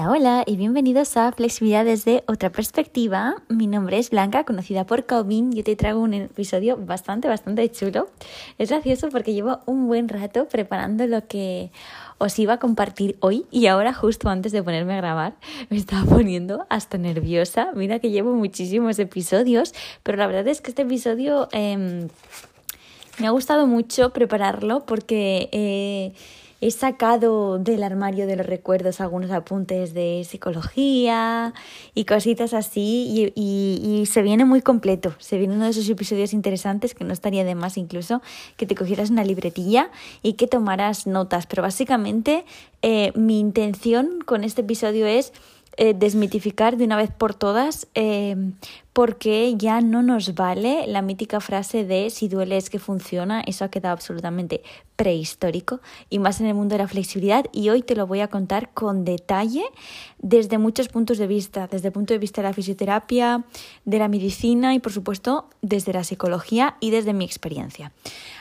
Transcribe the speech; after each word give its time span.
Hola, 0.00 0.12
hola 0.12 0.44
y 0.46 0.56
bienvenidos 0.56 1.18
a 1.18 1.30
Flexibilidad 1.30 1.84
desde 1.84 2.24
otra 2.26 2.50
perspectiva. 2.50 3.34
Mi 3.50 3.66
nombre 3.66 3.98
es 3.98 4.08
Blanca, 4.08 4.44
conocida 4.44 4.86
por 4.86 5.04
Calvin. 5.04 5.52
Yo 5.52 5.62
te 5.62 5.76
traigo 5.76 6.00
un 6.00 6.14
episodio 6.14 6.78
bastante, 6.78 7.28
bastante 7.28 7.70
chulo. 7.70 8.08
Es 8.56 8.70
gracioso 8.70 9.10
porque 9.10 9.34
llevo 9.34 9.60
un 9.66 9.88
buen 9.88 10.08
rato 10.08 10.48
preparando 10.48 11.06
lo 11.06 11.26
que 11.26 11.70
os 12.16 12.38
iba 12.38 12.54
a 12.54 12.58
compartir 12.58 13.18
hoy 13.20 13.44
y 13.50 13.66
ahora 13.66 13.92
justo 13.92 14.30
antes 14.30 14.52
de 14.52 14.62
ponerme 14.62 14.94
a 14.94 14.96
grabar 14.96 15.34
me 15.68 15.76
estaba 15.76 16.06
poniendo 16.06 16.64
hasta 16.70 16.96
nerviosa. 16.96 17.72
Mira 17.74 17.98
que 17.98 18.08
llevo 18.08 18.32
muchísimos 18.32 18.98
episodios, 18.98 19.74
pero 20.02 20.16
la 20.16 20.26
verdad 20.26 20.48
es 20.48 20.62
que 20.62 20.70
este 20.70 20.82
episodio 20.82 21.48
em, 21.52 22.08
me 23.18 23.26
ha 23.26 23.30
gustado 23.30 23.66
mucho 23.66 24.14
prepararlo 24.14 24.86
porque... 24.86 25.50
Eh, 25.52 26.12
he 26.60 26.70
sacado 26.70 27.58
del 27.58 27.82
armario 27.82 28.26
de 28.26 28.36
los 28.36 28.46
recuerdos 28.46 29.00
algunos 29.00 29.30
apuntes 29.30 29.94
de 29.94 30.26
psicología 30.28 31.54
y 31.94 32.04
cositas 32.04 32.52
así 32.54 33.32
y, 33.34 34.06
se 34.06 34.22
viene 34.22 34.44
muy 34.44 34.60
completo. 34.60 35.14
Se 35.18 35.38
viene 35.38 35.54
uno 35.54 35.64
de 35.64 35.70
esos 35.70 35.88
episodios 35.88 36.32
interesantes 36.32 36.94
que 36.94 37.04
no 37.04 37.12
estaría 37.12 37.44
de 37.44 37.54
más 37.54 37.76
incluso 37.76 38.22
que 38.56 38.66
te 38.66 38.74
cogieras 38.74 39.10
una 39.10 39.24
libretilla 39.24 39.90
y 40.22 40.34
que 40.34 40.46
tomaras 40.46 41.06
notas. 41.06 41.46
Pero 41.46 41.62
básicamente 41.62 42.44
eh, 42.82 43.12
mi 43.14 43.38
intención 43.38 44.20
con 44.24 44.42
este 44.42 44.62
episodio 44.62 45.06
es 45.06 45.32
eh, 45.76 45.94
desmitificar 45.94 46.76
de 46.76 46.84
una 46.84 46.96
vez 46.96 47.10
por 47.10 47.34
todas 47.34 47.86
eh, 47.94 48.36
porque 48.92 49.54
ya 49.56 49.80
no 49.80 50.02
nos 50.02 50.34
vale 50.34 50.86
la 50.86 51.02
mítica 51.02 51.40
frase 51.40 51.84
de 51.84 52.10
si 52.10 52.28
duele 52.28 52.56
es 52.56 52.70
que 52.70 52.78
funciona, 52.78 53.40
eso 53.40 53.64
ha 53.64 53.70
quedado 53.70 53.92
absolutamente 53.92 54.62
prehistórico 54.96 55.80
y 56.10 56.18
más 56.18 56.40
en 56.40 56.46
el 56.46 56.54
mundo 56.54 56.74
de 56.74 56.82
la 56.82 56.88
flexibilidad 56.88 57.46
y 57.52 57.70
hoy 57.70 57.82
te 57.82 57.96
lo 57.96 58.06
voy 58.06 58.20
a 58.20 58.28
contar 58.28 58.70
con 58.74 59.04
detalle 59.04 59.64
desde 60.18 60.58
muchos 60.58 60.88
puntos 60.88 61.18
de 61.18 61.26
vista, 61.26 61.68
desde 61.68 61.88
el 61.88 61.92
punto 61.92 62.12
de 62.12 62.18
vista 62.18 62.42
de 62.42 62.48
la 62.48 62.52
fisioterapia, 62.52 63.44
de 63.84 63.98
la 63.98 64.08
medicina 64.08 64.74
y 64.74 64.80
por 64.80 64.92
supuesto 64.92 65.48
desde 65.62 65.92
la 65.92 66.04
psicología 66.04 66.76
y 66.80 66.90
desde 66.90 67.14
mi 67.14 67.24
experiencia. 67.24 67.92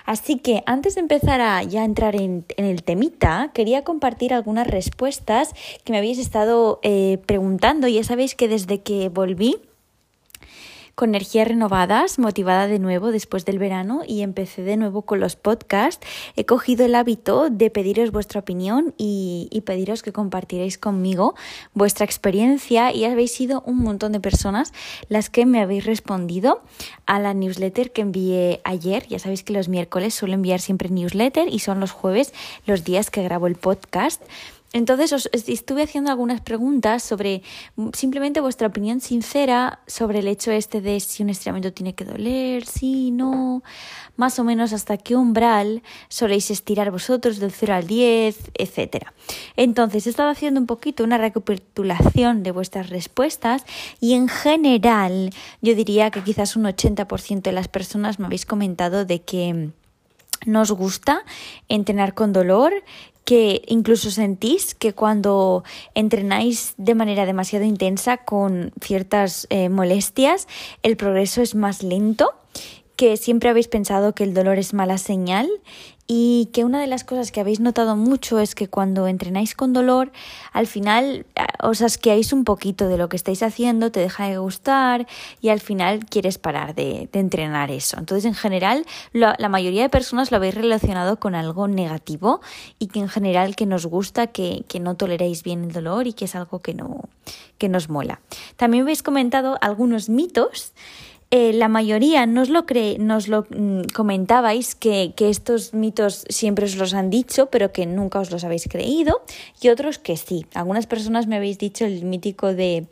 Así 0.05 0.39
que 0.39 0.63
antes 0.65 0.95
de 0.95 1.01
empezar 1.01 1.39
a 1.39 1.61
ya 1.63 1.85
entrar 1.85 2.15
en, 2.15 2.43
el 2.57 2.83
temita, 2.83 3.51
quería 3.53 3.83
compartir 3.83 4.33
algunas 4.33 4.67
respuestas 4.67 5.53
que 5.83 5.91
me 5.91 5.99
habéis 5.99 6.17
estado 6.17 6.79
eh, 6.81 7.19
preguntando. 7.25 7.87
Ya 7.87 8.03
sabéis 8.03 8.33
que 8.33 8.47
desde 8.47 8.81
que 8.81 9.09
volví 9.09 9.57
con 10.99 11.15
energías 11.15 11.47
renovadas, 11.47 12.19
motivada 12.19 12.67
de 12.67 12.77
nuevo 12.77 13.13
después 13.13 13.45
del 13.45 13.57
verano 13.57 14.01
y 14.05 14.21
empecé 14.21 14.63
de 14.63 14.75
nuevo 14.75 15.03
con 15.03 15.21
los 15.21 15.37
podcasts. 15.37 16.05
He 16.35 16.43
cogido 16.45 16.83
el 16.83 16.93
hábito 16.93 17.49
de 17.49 17.69
pediros 17.69 18.11
vuestra 18.11 18.41
opinión 18.41 18.93
y, 18.97 19.63
pediros 19.65 20.03
que 20.03 20.11
compartiréis 20.11 20.77
conmigo 20.77 21.35
vuestra 21.73 22.03
experiencia 22.03 22.93
y 22.93 23.05
habéis 23.05 23.31
sido 23.31 23.63
un 23.65 23.77
montón 23.77 24.11
de 24.11 24.19
personas 24.19 24.73
las 25.07 25.29
que 25.29 25.45
me 25.45 25.61
habéis 25.61 25.85
respondido 25.85 26.61
a 27.05 27.17
la 27.19 27.33
newsletter 27.33 27.93
que 27.93 28.01
envié 28.01 28.59
ayer. 28.65 29.07
Ya 29.07 29.19
sabéis 29.19 29.43
que 29.43 29.53
los 29.53 29.69
miércoles 29.69 30.13
suelo 30.13 30.33
enviar 30.33 30.59
siempre 30.59 30.89
newsletter 30.89 31.47
y 31.47 31.59
son 31.59 31.79
los 31.79 31.91
jueves 31.91 32.33
los 32.65 32.83
días 32.83 33.09
que 33.09 33.23
grabo 33.23 33.47
el 33.47 33.55
podcast. 33.55 34.21
Entonces 34.71 35.13
os 35.13 35.29
estuve 35.33 35.83
haciendo 35.83 36.11
algunas 36.11 36.41
preguntas 36.41 37.01
sobre 37.01 37.41
mm, 37.75 37.89
simplemente 37.93 38.39
vuestra 38.39 38.67
opinión 38.67 39.01
sincera 39.01 39.79
sobre 39.87 40.19
el 40.19 40.27
hecho 40.27 40.51
este 40.51 40.79
de 40.79 40.99
si 40.99 41.23
un 41.23 41.29
estiramiento 41.29 41.73
tiene 41.73 41.95
que 41.95 42.05
doler, 42.05 42.65
sí, 42.65 43.09
no, 43.09 43.63
más 44.15 44.37
o 44.37 44.43
menos 44.43 44.71
hasta 44.73 44.97
qué 44.97 45.15
umbral 45.15 45.81
soléis 46.07 46.51
estirar 46.51 46.91
vosotros 46.91 47.39
del 47.39 47.51
0 47.51 47.73
al 47.73 47.87
10, 47.87 48.51
etc. 48.53 49.07
Entonces 49.55 50.05
he 50.05 50.11
estado 50.11 50.29
haciendo 50.29 50.59
un 50.59 50.67
poquito 50.67 51.03
una 51.03 51.17
recapitulación 51.17 52.43
de 52.43 52.51
vuestras 52.51 52.89
respuestas 52.89 53.65
y 53.99 54.13
en 54.13 54.27
general 54.27 55.31
yo 55.61 55.73
diría 55.73 56.11
que 56.11 56.23
quizás 56.23 56.55
un 56.55 56.65
80% 56.65 57.41
de 57.41 57.51
las 57.53 57.67
personas 57.67 58.19
me 58.19 58.27
habéis 58.27 58.45
comentado 58.45 59.05
de 59.05 59.21
que 59.21 59.71
nos 60.45 60.71
gusta 60.71 61.23
entrenar 61.67 62.13
con 62.13 62.33
dolor, 62.33 62.73
que 63.29 63.61
incluso 63.67 64.09
sentís 64.09 64.73
que 64.73 64.93
cuando 64.93 65.63
entrenáis 65.93 66.73
de 66.77 66.95
manera 66.95 67.27
demasiado 67.27 67.63
intensa 67.63 68.17
con 68.17 68.71
ciertas 68.81 69.45
eh, 69.51 69.69
molestias, 69.69 70.47
el 70.81 70.97
progreso 70.97 71.43
es 71.43 71.53
más 71.53 71.83
lento, 71.83 72.33
que 72.99 73.15
siempre 73.15 73.49
habéis 73.49 73.69
pensado 73.69 74.13
que 74.13 74.25
el 74.25 74.33
dolor 74.33 74.59
es 74.59 74.73
mala 74.73 74.97
señal 74.97 75.49
y 76.05 76.49
que 76.51 76.65
una 76.65 76.81
de 76.81 76.87
las 76.87 77.05
cosas 77.05 77.31
que 77.31 77.39
habéis 77.39 77.61
notado 77.61 77.95
mucho 77.95 78.39
es 78.39 78.55
que 78.55 78.67
cuando 78.67 79.07
entrenáis 79.07 79.55
con 79.55 79.71
dolor, 79.71 80.11
al 80.51 80.67
final 80.67 81.25
eh, 81.37 81.43
os 81.63 81.81
asqueáis 81.81 82.33
un 82.33 82.43
poquito 82.43 82.89
de 82.89 82.97
lo 82.97 83.07
que 83.07 83.15
estáis 83.15 83.41
haciendo, 83.41 83.89
te 83.89 84.01
deja 84.01 84.27
de 84.27 84.37
gustar 84.37 85.07
y 85.39 85.47
al 85.47 85.61
final 85.61 86.07
quieres 86.07 86.37
parar 86.37 86.75
de, 86.75 87.07
entrenar 87.13 87.71
eso. 87.71 87.97
Entonces, 87.97 88.25
en 88.25 88.35
general, 88.35 88.85
la, 89.13 89.37
mayoría 89.47 89.83
de 89.83 89.89
personas 89.89 90.29
lo 90.29 90.35
habéis 90.35 90.55
relacionado 90.55 91.21
con 91.21 91.35
algo 91.35 91.69
negativo 91.69 92.41
y 92.79 92.87
que 92.87 92.99
en 92.99 93.07
general 93.07 93.55
que 93.55 93.65
nos 93.65 93.85
gusta, 93.85 94.27
que, 94.27 94.65
no 94.81 94.95
toleréis 94.95 95.43
bien 95.43 95.63
el 95.63 95.71
dolor 95.71 96.05
y 96.05 96.11
que 96.11 96.25
es 96.25 96.35
algo 96.35 96.59
que 96.59 96.73
no 96.73 97.07
que 97.57 97.69
nos 97.69 97.87
mola. 97.89 98.21
También 98.55 98.83
habéis 98.83 99.03
comentado 99.03 99.57
algunos 99.61 100.09
mitos 100.09 100.73
eh, 101.31 101.53
la 101.53 101.67
mayoría 101.67 102.25
nos 102.25 102.49
lo, 102.49 102.65
cree, 102.65 102.97
nos 102.97 103.27
lo 103.27 103.45
mm, 103.49 103.81
comentabais 103.93 104.73
que, 104.73 105.13
que, 105.15 105.29
estos 105.29 105.75
mitos 105.75 106.25
siempre 106.27 106.65
os 106.65 106.75
los 106.75 106.95
han 106.95 107.11
dicho, 107.11 107.47
pero 107.51 107.71
que 107.71 107.85
nunca 107.85 108.19
os 108.19 108.31
los 108.31 108.43
habéis 108.43 108.67
creído, 108.67 109.21
y 109.61 109.69
otros 109.69 109.99
que 109.99 110.17
sí. 110.17 110.47
Algunas 110.55 110.87
personas 110.87 111.27
me 111.27 111.35
habéis 111.35 111.59
dicho 111.59 111.85
el 111.85 112.03
mítico 112.03 112.55
de 112.55 112.87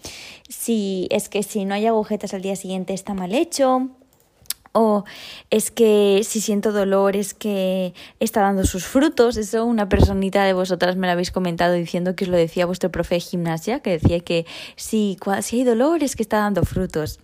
si 0.49 1.07
es 1.09 1.29
que 1.29 1.41
si 1.41 1.65
no 1.65 1.73
hay 1.73 1.87
agujetas 1.87 2.35
al 2.35 2.43
día 2.43 2.55
siguiente 2.55 2.93
está 2.93 3.15
mal 3.15 3.33
hecho. 3.33 3.89
O 4.73 5.05
es 5.49 5.71
que 5.71 6.21
si 6.23 6.39
siento 6.39 6.71
dolor 6.71 7.15
es 7.15 7.33
que 7.33 7.95
está 8.19 8.41
dando 8.41 8.63
sus 8.63 8.85
frutos. 8.85 9.35
Eso 9.37 9.65
una 9.65 9.89
personita 9.89 10.43
de 10.43 10.53
vosotras 10.53 10.95
me 10.95 11.07
lo 11.07 11.13
habéis 11.13 11.31
comentado 11.31 11.73
diciendo 11.73 12.15
que 12.15 12.25
os 12.25 12.29
lo 12.29 12.37
decía 12.37 12.67
vuestro 12.67 12.91
profe 12.91 13.15
de 13.15 13.21
gimnasia, 13.21 13.79
que 13.79 13.97
decía 13.97 14.19
que 14.19 14.45
si, 14.75 15.17
si 15.41 15.55
hay 15.57 15.63
dolor 15.63 16.03
es 16.03 16.15
que 16.15 16.21
está 16.21 16.37
dando 16.37 16.61
frutos. 16.61 17.19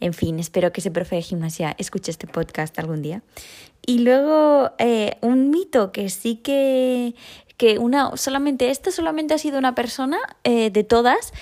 En 0.00 0.12
fin, 0.12 0.38
espero 0.38 0.72
que 0.72 0.80
ese 0.80 0.90
profe 0.90 1.16
de 1.16 1.22
gimnasia 1.22 1.74
escuche 1.78 2.10
este 2.10 2.26
podcast 2.26 2.78
algún 2.78 3.02
día. 3.02 3.22
Y 3.86 3.98
luego 4.00 4.70
eh, 4.78 5.16
un 5.20 5.50
mito 5.50 5.92
que 5.92 6.08
sí 6.08 6.36
que, 6.36 7.14
que 7.56 7.78
una, 7.78 8.16
solamente, 8.16 8.70
esta 8.70 8.90
solamente 8.90 9.34
ha 9.34 9.38
sido 9.38 9.58
una 9.58 9.74
persona 9.74 10.18
eh, 10.44 10.70
de 10.70 10.84
todas 10.84 11.32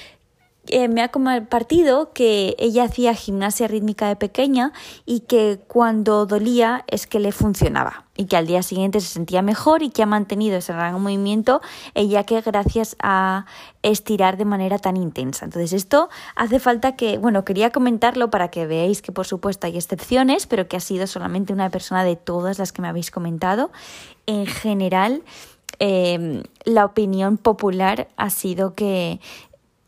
eh, 0.69 0.87
me 0.87 1.03
ha 1.03 1.09
compartido 1.09 2.13
que 2.13 2.55
ella 2.57 2.85
hacía 2.85 3.15
gimnasia 3.15 3.67
rítmica 3.67 4.07
de 4.07 4.15
pequeña 4.15 4.73
y 5.05 5.21
que 5.21 5.59
cuando 5.67 6.25
dolía 6.25 6.85
es 6.87 7.09
que 7.09 7.19
le 7.19 7.33
funcionaba 7.33 8.05
y 8.17 8.27
que 8.27 8.37
al 8.37 8.47
día 8.47 8.63
siguiente 8.63 9.01
se 9.01 9.09
sentía 9.09 9.43
mejor 9.43 9.83
y 9.83 9.91
que 9.91 10.05
ha 10.05 10.07
mantenido 10.07 10.59
ese 10.59 10.73
de 10.73 10.93
movimiento 10.93 11.63
ella 11.95 12.23
que 12.23 12.41
gracias 12.43 12.95
a 13.03 13.47
estirar 13.83 14.37
de 14.37 14.45
manera 14.45 14.79
tan 14.79 14.97
intensa. 14.97 15.47
Entonces 15.47 15.73
esto 15.73 16.09
hace 16.37 16.61
falta 16.61 16.95
que, 16.95 17.19
bueno, 17.19 17.45
quería 17.45 17.71
comentarlo 17.71 18.31
para 18.31 18.49
que 18.49 18.65
veáis 18.65 19.03
que 19.03 19.11
por 19.11 19.27
supuesto 19.27 19.67
hay 19.67 19.77
excepciones, 19.77 20.47
pero 20.47 20.69
que 20.69 20.77
ha 20.77 20.81
sido 20.81 21.09
solamente 21.09 21.53
una 21.53 21.71
persona 21.71 22.05
de 22.05 22.15
todas 22.15 22.61
las 22.61 22.71
que 22.71 22.83
me 22.83 22.89
habéis 22.89 23.11
comentado. 23.11 23.73
En 24.27 24.47
general, 24.47 25.25
eh, 25.81 26.45
la 26.65 26.85
opinión 26.85 27.37
popular 27.37 28.07
ha 28.17 28.31
sido 28.31 28.75
que 28.75 29.19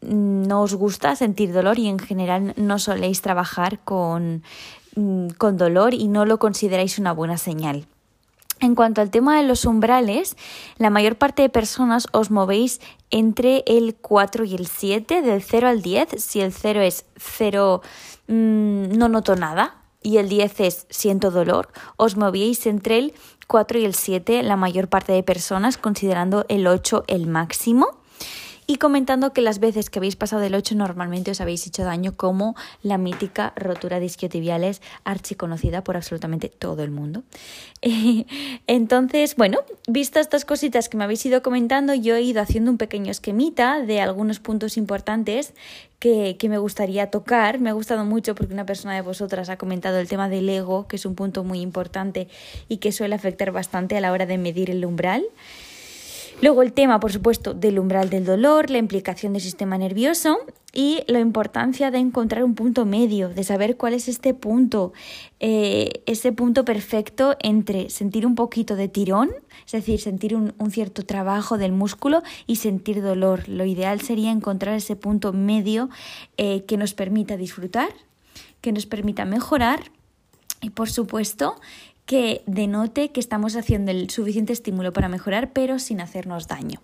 no 0.05 0.63
os 0.63 0.75
gusta 0.75 1.17
sentir 1.17 1.53
dolor 1.53 1.79
y 1.79 1.89
en 1.89 1.99
general 1.99 2.55
no 2.57 2.79
soléis 2.79 3.23
trabajar 3.23 3.79
con, 3.85 4.43
mm, 4.97 5.29
con 5.39 5.57
dolor 5.57 5.95
y 5.95 6.09
no 6.09 6.25
lo 6.25 6.39
consideráis 6.39 6.99
una 6.99 7.13
buena 7.13 7.39
señal. 7.39 7.87
En 8.61 8.75
cuanto 8.75 9.01
al 9.01 9.11
tema 9.11 9.37
de 9.37 9.43
los 9.43 9.65
umbrales, 9.65 10.37
la 10.79 10.89
mayor 10.89 11.17
parte 11.17 11.43
de 11.43 11.49
personas 11.49 12.07
os 12.13 12.31
movéis 12.31 12.81
entre 13.11 13.65
el 13.67 13.95
4 13.97 14.45
y 14.45 14.55
el 14.55 14.67
7, 14.67 15.23
del 15.23 15.43
0 15.43 15.69
al 15.69 15.83
10. 15.83 16.23
Si 16.23 16.41
el 16.41 16.53
0 16.53 16.81
es 16.81 17.05
0, 17.17 17.83
mm, 18.29 18.97
no 18.97 19.09
noto 19.09 19.37
nada, 19.37 19.77
y 20.03 20.19
el 20.19 20.29
10 20.29 20.61
es 20.61 20.87
siento 20.91 21.31
dolor, 21.31 21.69
os 21.97 22.17
movéis 22.17 22.67
entre 22.67 22.99
el 22.99 23.15
4 23.49 23.79
y 23.79 23.85
el 23.85 23.95
7, 23.95 24.43
la 24.43 24.57
mayor 24.57 24.89
parte 24.89 25.13
de 25.13 25.23
personas, 25.23 25.77
considerando 25.77 26.45
el 26.49 26.67
8 26.67 27.05
el 27.09 27.27
máximo 27.27 28.04
y 28.67 28.77
comentando 28.77 29.33
que 29.33 29.41
las 29.41 29.59
veces 29.59 29.91
que 29.91 29.99
habéis 29.99 30.17
pasado 30.17 30.41
del 30.43 30.55
8 30.55 30.75
normalmente 30.75 31.31
os 31.31 31.41
habéis 31.41 31.67
hecho 31.67 31.85
daño 31.85 32.17
como 32.17 32.57
la 32.83 32.99
mítica 32.99 33.53
rotura 33.57 34.01
de 34.01 34.07
isquiotibiales 34.07 34.81
archiconocida 35.05 35.85
por 35.85 35.97
absolutamente 35.97 36.49
todo 36.49 36.83
el 36.83 36.91
mundo. 36.91 37.23
entonces, 38.67 39.37
bueno, 39.37 39.59
visto 39.87 40.21
estas 40.21 40.45
cositas 40.45 40.89
que 40.89 40.97
me 40.97 41.05
habéis 41.05 41.25
ido 41.27 41.43
comentando, 41.43 41.95
yo 41.95 42.17
he 42.17 42.23
ido 42.23 42.41
haciendo 42.41 42.71
un 42.71 42.79
pequeño 42.79 43.11
esquemita 43.11 43.81
de 43.81 44.01
algunos 44.01 44.41
puntos 44.41 44.77
importantes 44.77 45.53
que, 45.99 46.37
que, 46.39 46.49
me 46.49 46.59
gustaría 46.59 47.11
tocar. 47.11 47.61
Me 47.61 47.71
ha 47.71 47.73
gustado 47.73 48.05
mucho 48.05 48.35
porque 48.35 48.53
una 48.53 48.67
persona 48.67 48.95
de 48.95 49.03
vosotras 49.03 49.49
ha 49.49 49.57
comentado 49.57 49.99
el 49.99 50.09
tema 50.09 50.29
del 50.29 50.49
ego, 50.49 50.87
que 50.87 50.97
es 50.97 51.07
un 51.07 51.15
punto 51.15 51.45
muy 51.45 51.61
importante 51.61 52.29
y 52.69 52.79
que 52.79 52.93
suele 52.93 53.15
afectar 53.15 53.53
bastante 53.53 53.97
a 53.97 54.01
la 54.01 54.13
hora 54.13 54.27
de 54.27 54.39
medir 54.39 54.71
el 54.71 54.85
umbral. 54.85 55.25
Luego 56.43 56.63
el 56.63 56.73
tema, 56.73 57.01
por 57.01 57.13
supuesto, 57.13 57.55
del 57.55 57.79
umbral 57.79 58.11
del 58.11 58.25
dolor, 58.25 58.71
la 58.71 58.79
implicación 58.79 59.33
del 59.33 59.43
sistema 59.43 59.79
nervioso 59.79 60.39
y 60.73 61.05
la 61.07 61.21
importancia 61.21 61.93
de 61.93 61.99
encontrar 61.99 62.43
un 62.43 62.55
punto 62.55 62.85
medio, 62.85 63.29
de 63.29 63.45
saber 63.45 63.77
cuál 63.77 63.95
es 63.95 64.09
este 64.09 64.35
punto, 64.35 64.93
eh, 65.39 66.03
ese 66.07 66.33
punto 66.33 66.65
perfecto 66.65 67.37
entre 67.41 67.89
sentir 67.91 68.27
un 68.27 68.35
poquito 68.35 68.75
de 68.75 68.89
tirón, 68.89 69.31
es 69.65 69.73
decir, 69.73 70.01
sentir 70.01 70.35
un, 70.35 70.53
cierto 70.71 71.05
trabajo 71.05 71.57
del 71.57 71.71
músculo 71.71 72.23
y 72.49 72.57
sentir 72.57 73.01
dolor. 73.01 73.49
Lo 73.49 73.65
ideal 73.65 74.01
sería 74.01 74.33
encontrar 74.33 74.75
ese 74.75 74.97
punto 74.97 75.33
medio 75.33 75.89
eh, 76.37 76.65
que 76.67 76.77
nos 76.77 76.93
permita 76.93 77.37
disfrutar, 77.37 77.91
que 78.61 78.73
nos 78.73 78.87
permita 78.87 79.25
mejorar 79.25 79.93
y, 80.61 80.71
por 80.71 80.91
supuesto, 80.91 81.61
que 82.07 82.43
denote 82.47 83.11
que 83.11 83.21
estamos 83.21 83.57
haciendo 83.57 83.91
el 83.91 84.11
suficiente 84.11 84.53
estímulo 84.53 84.93
para 84.93 85.09
mejorar, 85.09 85.53
pero 85.53 85.79
sin 85.79 86.01
hacernos 86.01 86.49
daño. 86.49 86.81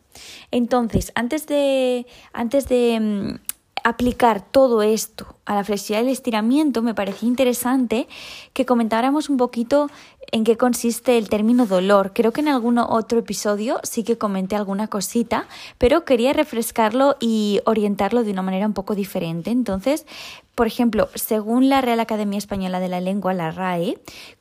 Entonces, 0.51 1.13
antes 1.15 1.47
de, 1.47 2.07
antes 2.33 2.69
de 2.69 2.99
mm, 3.01 3.51
aplicar 3.85 4.43
todo 4.43 4.83
esto 4.83 5.37
a 5.45 5.55
la 5.55 5.65
flexibilidad 5.65 6.05
y 6.05 6.09
el 6.09 6.13
estiramiento, 6.13 6.83
me 6.83 6.95
parecía 6.95 7.29
interesante 7.29 8.09
que 8.53 8.67
comentáramos 8.67 9.29
un 9.29 9.37
poquito 9.37 9.89
en 10.33 10.45
qué 10.45 10.57
consiste 10.57 11.19
el 11.19 11.29
término 11.29 11.67
dolor. 11.67 12.13
Creo 12.15 12.33
que 12.33 12.41
en 12.41 12.49
algún 12.49 12.79
otro 12.79 13.19
episodio 13.19 13.81
sí 13.83 14.05
que 14.05 14.19
comenté 14.19 14.57
alguna 14.57 14.87
cosita, 14.89 15.47
pero 15.79 16.05
quería 16.05 16.33
refrescarlo 16.33 17.17
y 17.21 17.61
orientarlo 17.65 18.23
de 18.23 18.33
una 18.33 18.43
manera 18.43 18.67
un 18.67 18.75
poco 18.75 18.95
diferente. 18.95 19.51
Entonces, 19.51 20.07
por 20.55 20.67
ejemplo, 20.67 21.09
según 21.15 21.69
la 21.69 21.81
Real 21.81 22.01
Academia 22.01 22.39
Española 22.39 22.81
de 22.81 22.89
la 22.89 23.01
Lengua, 23.01 23.33
la 23.35 23.51
RAE, 23.51 23.99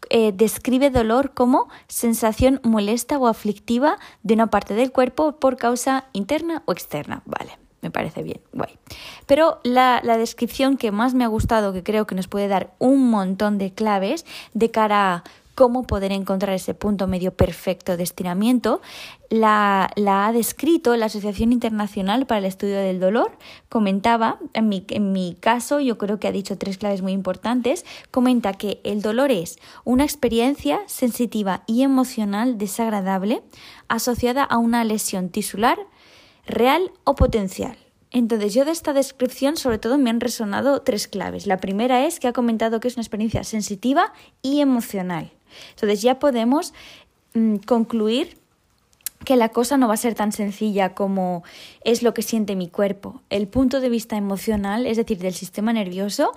eh, 0.09 0.31
describe 0.33 0.89
dolor 0.89 1.33
como 1.33 1.69
sensación 1.87 2.59
molesta 2.63 3.17
o 3.17 3.27
aflictiva 3.27 3.97
de 4.23 4.33
una 4.33 4.47
parte 4.47 4.73
del 4.73 4.91
cuerpo 4.91 5.33
por 5.33 5.57
causa 5.57 6.05
interna 6.13 6.63
o 6.65 6.71
externa. 6.71 7.21
Vale 7.25 7.57
me 7.81 7.91
parece 7.91 8.23
bien, 8.23 8.41
guay. 8.51 8.77
Pero 9.25 9.59
la, 9.63 10.01
la, 10.03 10.17
descripción 10.17 10.77
que 10.77 10.91
más 10.91 11.13
me 11.13 11.23
ha 11.23 11.27
gustado, 11.27 11.71
que 11.71 11.83
creo 11.83 12.05
que 12.05 12.15
nos 12.15 12.27
puede 12.27 12.47
dar 12.47 12.73
un 12.77 13.09
montón 13.09 13.57
de 13.57 13.71
claves 13.73 14.25
de 14.53 14.71
cara 14.71 15.13
a 15.13 15.23
cómo 15.59 15.83
poder 15.83 16.13
encontrar 16.13 16.55
ese 16.55 16.73
punto 16.73 17.05
medio 17.05 17.33
perfecto 17.33 17.97
de 17.97 18.03
estiramiento, 18.03 18.79
la, 19.29 19.91
ha 20.07 20.31
descrito 20.31 20.95
la 20.95 21.07
Asociación 21.07 21.51
Internacional 21.51 22.25
para 22.25 22.39
el 22.39 22.45
Estudio 22.45 22.77
del 22.77 23.01
Dolor. 23.01 23.37
Comentaba, 23.67 24.39
en 24.53 24.69
mi, 24.69 24.85
en 24.87 25.11
mi 25.11 25.35
caso, 25.37 25.81
yo 25.81 25.97
creo 25.97 26.17
que 26.17 26.29
ha 26.29 26.31
dicho 26.31 26.57
tres 26.57 26.77
claves 26.77 27.01
muy 27.01 27.11
importantes, 27.11 27.83
comenta 28.09 28.53
que 28.53 28.79
el 28.85 29.01
dolor 29.01 29.31
es 29.31 29.59
una 29.83 30.05
experiencia 30.05 30.79
sensitiva 30.85 31.63
y 31.67 31.81
emocional 31.81 32.57
desagradable 32.57 33.43
asociada 33.89 34.45
a 34.45 34.59
una 34.59 34.85
lesión 34.85 35.27
tisular, 35.27 35.77
real 36.45 36.89
o 37.03 37.15
potencial. 37.15 37.77
Entonces, 38.11 38.53
yo 38.53 38.63
de 38.63 38.71
esta 38.71 38.93
descripción 38.93 39.57
sobre 39.57 39.77
todo 39.77 39.97
me 39.97 40.09
han 40.09 40.21
resonado 40.21 40.83
tres 40.83 41.09
claves. 41.09 41.47
La 41.47 41.57
primera 41.57 42.05
es 42.05 42.21
que 42.21 42.29
ha 42.29 42.33
comentado 42.33 42.79
que 42.79 42.87
es 42.87 42.95
una 42.95 43.03
experiencia 43.03 43.43
sensitiva 43.43 44.13
y 44.41 44.61
emocional. 44.61 45.33
Entonces 45.71 46.01
ya 46.01 46.19
podemos 46.19 46.73
mm, 47.33 47.57
concluir 47.57 48.38
que 49.29 49.35
la 49.35 49.49
cosa 49.49 49.77
no 49.77 49.87
va 49.87 49.93
a 49.93 49.97
ser 49.97 50.15
tan 50.15 50.31
sencilla 50.31 50.95
como 50.95 51.43
es 51.83 52.01
lo 52.01 52.15
que 52.15 52.23
siente 52.23 52.55
mi 52.55 52.67
cuerpo. 52.67 53.21
El 53.29 53.47
punto 53.47 53.79
de 53.79 53.87
vista 53.87 54.17
emocional, 54.17 54.87
es 54.87 54.97
decir, 54.97 55.19
del 55.19 55.35
sistema 55.35 55.71
nervioso, 55.71 56.31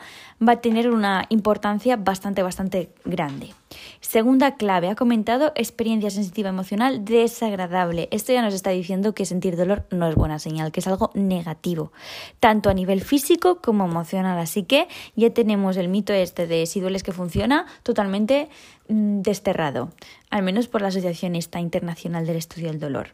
va 0.47 0.53
a 0.53 0.61
tener 0.61 0.91
una 0.91 1.25
importancia 1.31 1.97
bastante, 1.97 2.43
bastante 2.43 2.91
grande. 3.07 3.55
Segunda 4.03 4.57
clave, 4.57 4.91
ha 4.91 4.95
comentado 4.95 5.53
experiencia 5.55 6.11
sensitiva 6.11 6.51
emocional 6.51 7.03
desagradable. 7.07 8.09
Esto 8.11 8.35
ya 8.35 8.43
nos 8.43 8.53
está 8.53 8.69
diciendo 8.69 9.15
que 9.15 9.25
sentir 9.25 9.57
dolor 9.57 9.87
no 9.91 10.07
es 10.07 10.15
buena 10.15 10.39
señal, 10.39 10.71
que 10.71 10.81
es 10.81 10.87
algo 10.87 11.11
negativo, 11.15 11.93
tanto 12.41 12.69
a 12.69 12.75
nivel 12.75 13.01
físico 13.01 13.63
como 13.63 13.87
emocional. 13.87 14.39
Así 14.39 14.65
que 14.65 14.87
ya 15.17 15.31
tenemos 15.31 15.79
el 15.79 15.89
mito 15.89 16.13
este 16.13 16.47
de 16.47 16.67
si 16.67 16.81
dueles 16.81 17.03
que 17.03 17.13
funciona 17.13 17.65
totalmente 17.85 18.51
mm, 18.89 19.23
desterrado, 19.23 19.89
al 20.33 20.43
menos 20.43 20.67
por 20.67 20.81
la 20.81 20.89
Asociación 20.89 21.37
esta 21.37 21.61
Internacional 21.61 22.27
del 22.27 22.37
Estudio 22.37 22.69
del 22.69 22.81
Dolor. 22.81 23.09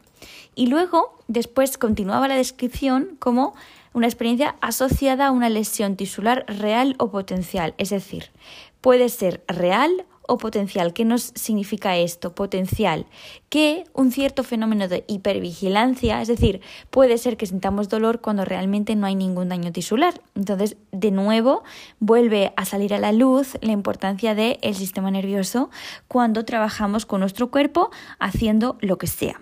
Y 0.55 0.67
luego, 0.67 1.19
después 1.27 1.77
continuaba 1.77 2.29
la 2.29 2.37
descripción 2.37 3.17
como 3.19 3.55
una 3.93 4.07
experiencia 4.07 4.55
asociada 4.61 5.27
a 5.27 5.31
una 5.31 5.49
lesión 5.49 5.97
tisular 5.97 6.45
real 6.47 6.95
o 6.97 7.11
potencial, 7.11 7.73
es 7.77 7.89
decir, 7.89 8.31
puede 8.79 9.09
ser 9.09 9.43
real 9.49 10.05
o 10.29 10.37
potencial. 10.37 10.93
¿Qué 10.93 11.03
nos 11.03 11.33
significa 11.35 11.97
esto? 11.97 12.33
Potencial. 12.33 13.07
Que 13.49 13.83
un 13.93 14.11
cierto 14.11 14.43
fenómeno 14.43 14.87
de 14.87 15.03
hipervigilancia, 15.07 16.21
es 16.21 16.27
decir, 16.27 16.61
puede 16.91 17.17
ser 17.17 17.35
que 17.35 17.47
sintamos 17.47 17.89
dolor 17.89 18.21
cuando 18.21 18.45
realmente 18.45 18.95
no 18.95 19.07
hay 19.07 19.15
ningún 19.15 19.49
daño 19.49 19.71
tisular. 19.71 20.21
Entonces, 20.35 20.77
de 20.91 21.11
nuevo, 21.11 21.63
vuelve 21.99 22.53
a 22.55 22.65
salir 22.65 22.93
a 22.93 22.99
la 22.99 23.11
luz 23.11 23.57
la 23.61 23.71
importancia 23.71 24.35
del 24.35 24.75
sistema 24.75 25.09
nervioso 25.11 25.69
cuando 26.07 26.45
trabajamos 26.45 27.05
con 27.05 27.19
nuestro 27.19 27.49
cuerpo 27.49 27.89
haciendo 28.19 28.77
lo 28.81 28.97
que 28.97 29.07
sea. 29.07 29.41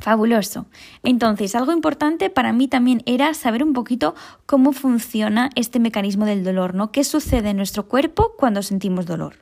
Fabuloso. 0.00 0.66
Entonces, 1.02 1.54
algo 1.54 1.72
importante 1.72 2.30
para 2.30 2.52
mí 2.52 2.68
también 2.68 3.02
era 3.06 3.34
saber 3.34 3.62
un 3.62 3.72
poquito 3.72 4.14
cómo 4.46 4.72
funciona 4.72 5.50
este 5.54 5.78
mecanismo 5.78 6.24
del 6.24 6.42
dolor, 6.42 6.74
¿no? 6.74 6.90
¿Qué 6.90 7.04
sucede 7.04 7.50
en 7.50 7.56
nuestro 7.56 7.86
cuerpo 7.86 8.32
cuando 8.38 8.62
sentimos 8.62 9.06
dolor? 9.06 9.36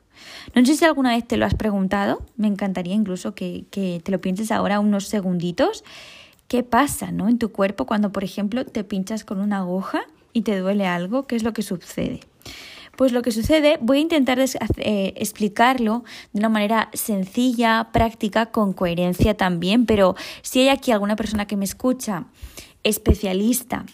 No 0.53 0.65
sé 0.65 0.75
si 0.75 0.85
alguna 0.85 1.11
vez 1.11 1.25
te 1.25 1.37
lo 1.37 1.45
has 1.45 1.55
preguntado, 1.55 2.21
me 2.35 2.47
encantaría 2.47 2.93
incluso 2.93 3.33
que, 3.35 3.65
que 3.71 4.01
te 4.03 4.11
lo 4.11 4.19
pienses 4.19 4.51
ahora 4.51 4.79
unos 4.79 5.07
segunditos. 5.07 5.83
¿Qué 6.47 6.63
pasa 6.63 7.11
¿no? 7.11 7.29
en 7.29 7.37
tu 7.37 7.51
cuerpo 7.51 7.85
cuando, 7.85 8.11
por 8.11 8.23
ejemplo, 8.23 8.65
te 8.65 8.83
pinchas 8.83 9.23
con 9.23 9.39
una 9.39 9.59
aguja 9.59 10.01
y 10.33 10.41
te 10.41 10.57
duele 10.57 10.87
algo? 10.87 11.27
¿Qué 11.27 11.35
es 11.35 11.43
lo 11.43 11.53
que 11.53 11.61
sucede? 11.61 12.21
Pues 12.99 13.13
lo 13.13 13.21
que 13.21 13.31
sucede, 13.31 13.77
voy 13.79 13.99
a 13.99 14.01
intentar 14.01 14.39
eh, 14.39 15.13
explicarlo 15.15 16.03
de 16.33 16.39
una 16.39 16.49
manera 16.49 16.89
sencilla, 16.91 17.91
práctica, 17.93 18.47
con 18.47 18.73
coherencia 18.73 19.37
también, 19.37 19.85
pero 19.85 20.17
si 20.41 20.59
hay 20.59 20.67
aquí 20.67 20.91
alguna 20.91 21.15
persona 21.15 21.47
que 21.47 21.55
me 21.55 21.63
escucha, 21.63 22.25
especialista, 22.83 23.85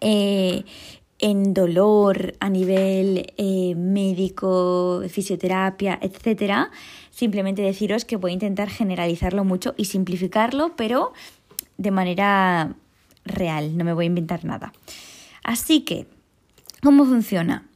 eh, 0.00 0.64
en 1.20 1.54
dolor 1.54 2.34
a 2.40 2.50
nivel 2.50 3.32
eh, 3.36 3.76
médico, 3.76 5.02
fisioterapia, 5.08 5.96
etcétera, 6.02 6.72
simplemente 7.10 7.62
deciros 7.62 8.04
que 8.04 8.16
voy 8.16 8.32
a 8.32 8.34
intentar 8.34 8.70
generalizarlo 8.70 9.44
mucho 9.44 9.72
y 9.76 9.84
simplificarlo, 9.84 10.74
pero 10.74 11.12
de 11.78 11.92
manera 11.92 12.74
real, 13.24 13.78
no 13.78 13.84
me 13.84 13.92
voy 13.92 14.06
a 14.06 14.08
inventar 14.08 14.44
nada. 14.44 14.72
Así 15.44 15.82
que, 15.82 16.08
¿cómo 16.82 17.04
funciona? 17.04 17.68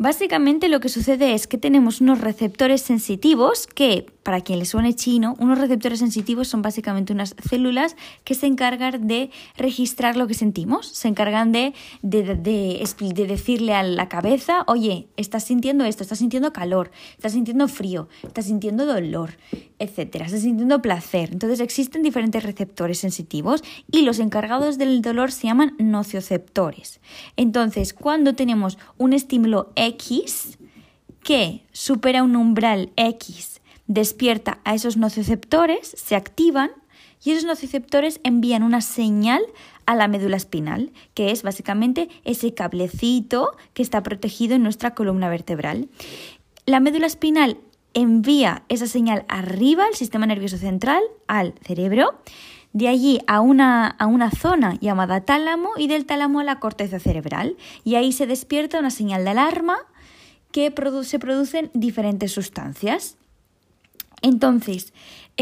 Básicamente 0.00 0.70
lo 0.70 0.80
que 0.80 0.88
sucede 0.88 1.34
es 1.34 1.46
que 1.46 1.58
tenemos 1.58 2.00
unos 2.00 2.22
receptores 2.22 2.80
sensitivos 2.80 3.66
que, 3.66 4.06
para 4.22 4.40
quien 4.42 4.58
le 4.58 4.64
suene 4.64 4.94
chino, 4.94 5.34
unos 5.38 5.58
receptores 5.58 5.98
sensitivos 5.98 6.48
son 6.48 6.62
básicamente 6.62 7.12
unas 7.12 7.34
células 7.48 7.96
que 8.24 8.34
se 8.34 8.46
encargan 8.46 9.06
de 9.06 9.30
registrar 9.56 10.16
lo 10.16 10.26
que 10.26 10.34
sentimos, 10.34 10.86
se 10.86 11.08
encargan 11.08 11.52
de, 11.52 11.74
de, 12.02 13.26
decirle 13.26 13.74
a 13.74 13.82
la 13.82 14.08
cabeza, 14.08 14.64
oye, 14.66 15.08
estás 15.16 15.44
sintiendo 15.44 15.84
esto, 15.84 16.02
estás 16.02 16.18
sintiendo 16.18 16.52
calor, 16.52 16.90
estás 17.16 17.32
sintiendo 17.32 17.66
frío, 17.68 18.08
estás 18.22 18.46
sintiendo 18.46 18.86
dolor, 18.86 19.30
etcétera, 19.78 20.26
estás 20.26 20.42
sintiendo 20.42 20.82
placer. 20.82 21.30
Entonces 21.32 21.60
existen 21.60 22.02
diferentes 22.02 22.42
receptores 22.42 22.98
sensitivos 22.98 23.62
y 23.90 24.02
los 24.02 24.18
encargados 24.18 24.78
del 24.78 25.02
dolor 25.02 25.32
se 25.32 25.46
llaman 25.46 25.74
nocioceptores. 25.78 27.00
Entonces, 27.36 27.94
cuando 27.94 28.34
tenemos 28.34 28.78
un 28.98 29.12
estímulo 29.12 29.72
X 29.76 30.58
que 31.22 31.64
supera 31.72 32.22
un 32.22 32.36
umbral 32.36 32.92
X, 32.96 33.59
despierta 33.90 34.60
a 34.62 34.74
esos 34.74 34.96
nociceptores, 34.96 35.96
se 35.96 36.14
activan 36.14 36.70
y 37.24 37.32
esos 37.32 37.44
nociceptores 37.44 38.20
envían 38.22 38.62
una 38.62 38.82
señal 38.82 39.42
a 39.84 39.96
la 39.96 40.06
médula 40.06 40.36
espinal, 40.36 40.92
que 41.12 41.32
es 41.32 41.42
básicamente 41.42 42.08
ese 42.24 42.54
cablecito 42.54 43.56
que 43.74 43.82
está 43.82 44.04
protegido 44.04 44.54
en 44.54 44.62
nuestra 44.62 44.94
columna 44.94 45.28
vertebral. 45.28 45.88
La 46.66 46.78
médula 46.78 47.08
espinal 47.08 47.58
envía 47.92 48.62
esa 48.68 48.86
señal 48.86 49.24
arriba 49.26 49.86
al 49.86 49.96
sistema 49.96 50.24
nervioso 50.24 50.56
central, 50.56 51.02
al 51.26 51.54
cerebro, 51.66 52.20
de 52.72 52.86
allí 52.86 53.18
a 53.26 53.40
una, 53.40 53.88
a 53.88 54.06
una 54.06 54.30
zona 54.30 54.78
llamada 54.80 55.22
tálamo 55.22 55.70
y 55.76 55.88
del 55.88 56.06
tálamo 56.06 56.38
a 56.38 56.44
la 56.44 56.60
corteza 56.60 57.00
cerebral. 57.00 57.56
Y 57.82 57.96
ahí 57.96 58.12
se 58.12 58.28
despierta 58.28 58.78
una 58.78 58.92
señal 58.92 59.24
de 59.24 59.30
alarma 59.30 59.78
que 60.52 60.72
se 61.02 61.18
producen 61.18 61.72
diferentes 61.74 62.30
sustancias. 62.30 63.16
Entonces, 64.22 64.92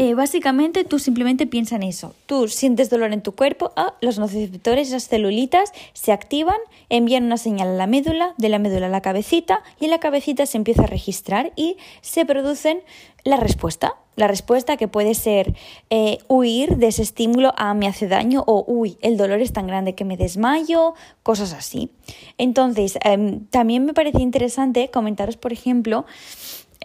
eh, 0.01 0.13
básicamente 0.13 0.85
tú 0.85 0.97
simplemente 0.97 1.45
piensas 1.45 1.75
en 1.77 1.83
eso. 1.83 2.15
Tú 2.25 2.47
sientes 2.47 2.89
dolor 2.89 3.11
en 3.11 3.21
tu 3.21 3.33
cuerpo, 3.33 3.73
ah, 3.75 3.95
los 3.99 4.17
nociceptores, 4.17 4.87
esas 4.87 5.09
celulitas, 5.09 5.73
se 5.91 6.13
activan, 6.13 6.55
envían 6.87 7.25
una 7.25 7.35
señal 7.35 7.67
a 7.67 7.73
la 7.73 7.85
médula, 7.85 8.33
de 8.37 8.47
la 8.47 8.59
médula 8.59 8.85
a 8.85 8.89
la 8.89 9.01
cabecita, 9.01 9.61
y 9.77 9.85
en 9.85 9.91
la 9.91 9.99
cabecita 9.99 10.45
se 10.45 10.57
empieza 10.57 10.83
a 10.83 10.87
registrar 10.87 11.51
y 11.57 11.75
se 11.99 12.25
producen 12.25 12.81
la 13.25 13.35
respuesta. 13.37 13.95
La 14.15 14.29
respuesta 14.29 14.77
que 14.77 14.87
puede 14.87 15.15
ser 15.15 15.53
eh, 15.89 16.19
huir 16.29 16.77
de 16.77 16.87
ese 16.87 17.01
estímulo, 17.01 17.53
a 17.57 17.73
me 17.73 17.87
hace 17.87 18.07
daño, 18.07 18.45
o 18.47 18.63
uy, 18.67 18.97
el 19.01 19.17
dolor 19.17 19.41
es 19.41 19.51
tan 19.51 19.67
grande 19.67 19.95
que 19.95 20.05
me 20.05 20.15
desmayo, 20.15 20.93
cosas 21.23 21.51
así. 21.51 21.91
Entonces, 22.37 22.97
em, 23.03 23.45
también 23.47 23.83
me 23.83 23.93
parece 23.93 24.21
interesante 24.21 24.89
comentaros, 24.89 25.35
por 25.35 25.51
ejemplo, 25.51 26.05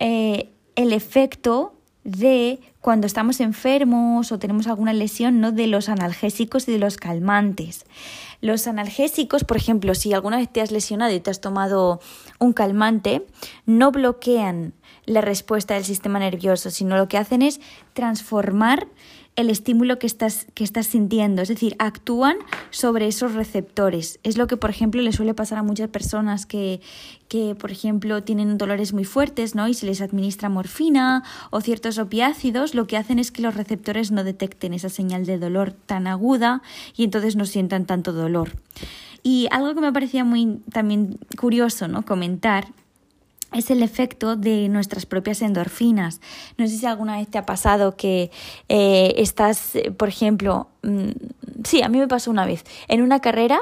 eh, 0.00 0.50
el 0.74 0.92
efecto 0.92 1.73
de 2.04 2.60
cuando 2.80 3.06
estamos 3.06 3.40
enfermos 3.40 4.30
o 4.30 4.38
tenemos 4.38 4.66
alguna 4.66 4.92
lesión, 4.92 5.40
¿no? 5.40 5.52
De 5.52 5.66
los 5.66 5.88
analgésicos 5.88 6.68
y 6.68 6.72
de 6.72 6.78
los 6.78 6.98
calmantes. 6.98 7.86
Los 8.42 8.66
analgésicos, 8.66 9.42
por 9.44 9.56
ejemplo, 9.56 9.94
si 9.94 10.12
alguna 10.12 10.36
vez 10.36 10.52
te 10.52 10.60
has 10.60 10.70
lesionado 10.70 11.14
y 11.14 11.20
te 11.20 11.30
has 11.30 11.40
tomado 11.40 12.00
un 12.38 12.52
calmante, 12.52 13.26
no 13.64 13.90
bloquean 13.90 14.74
la 15.06 15.22
respuesta 15.22 15.74
del 15.74 15.84
sistema 15.84 16.18
nervioso, 16.18 16.70
sino 16.70 16.96
lo 16.96 17.08
que 17.08 17.16
hacen 17.16 17.40
es 17.40 17.60
transformar 17.94 18.86
el 19.36 19.50
estímulo 19.50 19.98
que 19.98 20.06
estás, 20.06 20.46
que 20.54 20.62
estás 20.62 20.86
sintiendo, 20.86 21.42
es 21.42 21.48
decir, 21.48 21.74
actúan 21.78 22.36
sobre 22.70 23.08
esos 23.08 23.34
receptores. 23.34 24.20
Es 24.22 24.36
lo 24.36 24.46
que, 24.46 24.56
por 24.56 24.70
ejemplo, 24.70 25.02
le 25.02 25.12
suele 25.12 25.34
pasar 25.34 25.58
a 25.58 25.62
muchas 25.62 25.88
personas 25.88 26.46
que, 26.46 26.80
que, 27.28 27.56
por 27.56 27.72
ejemplo, 27.72 28.22
tienen 28.22 28.56
dolores 28.58 28.92
muy 28.92 29.04
fuertes, 29.04 29.54
¿no? 29.54 29.66
Y 29.66 29.74
se 29.74 29.86
les 29.86 30.00
administra 30.00 30.48
morfina 30.48 31.24
o 31.50 31.60
ciertos 31.60 31.98
opiácidos, 31.98 32.74
lo 32.74 32.86
que 32.86 32.96
hacen 32.96 33.18
es 33.18 33.32
que 33.32 33.42
los 33.42 33.54
receptores 33.54 34.12
no 34.12 34.22
detecten 34.22 34.72
esa 34.72 34.88
señal 34.88 35.26
de 35.26 35.38
dolor 35.38 35.72
tan 35.72 36.06
aguda 36.06 36.62
y 36.96 37.04
entonces 37.04 37.34
no 37.34 37.44
sientan 37.44 37.86
tanto 37.86 38.12
dolor. 38.12 38.52
Y 39.24 39.48
algo 39.50 39.74
que 39.74 39.80
me 39.80 39.92
parecía 39.92 40.22
muy 40.22 40.60
también 40.70 41.18
curioso, 41.36 41.88
¿no? 41.88 42.04
Comentar 42.04 42.66
es 43.54 43.70
el 43.70 43.82
efecto 43.82 44.36
de 44.36 44.68
nuestras 44.68 45.06
propias 45.06 45.40
endorfinas. 45.42 46.20
No 46.58 46.66
sé 46.66 46.76
si 46.76 46.86
alguna 46.86 47.18
vez 47.18 47.28
te 47.28 47.38
ha 47.38 47.46
pasado 47.46 47.96
que 47.96 48.30
eh, 48.68 49.14
estás, 49.16 49.72
por 49.96 50.08
ejemplo, 50.08 50.68
mm, 50.82 51.10
sí, 51.64 51.82
a 51.82 51.88
mí 51.88 51.98
me 51.98 52.08
pasó 52.08 52.30
una 52.30 52.44
vez, 52.44 52.64
en 52.88 53.02
una 53.02 53.20
carrera, 53.20 53.60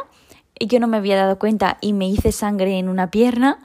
yo 0.58 0.80
no 0.80 0.87
me 0.87 0.96
había 0.96 1.16
dado 1.16 1.38
cuenta 1.38 1.78
y 1.80 1.92
me 1.92 2.08
hice 2.08 2.32
sangre 2.32 2.78
en 2.78 2.88
una 2.88 3.11
pierna 3.11 3.58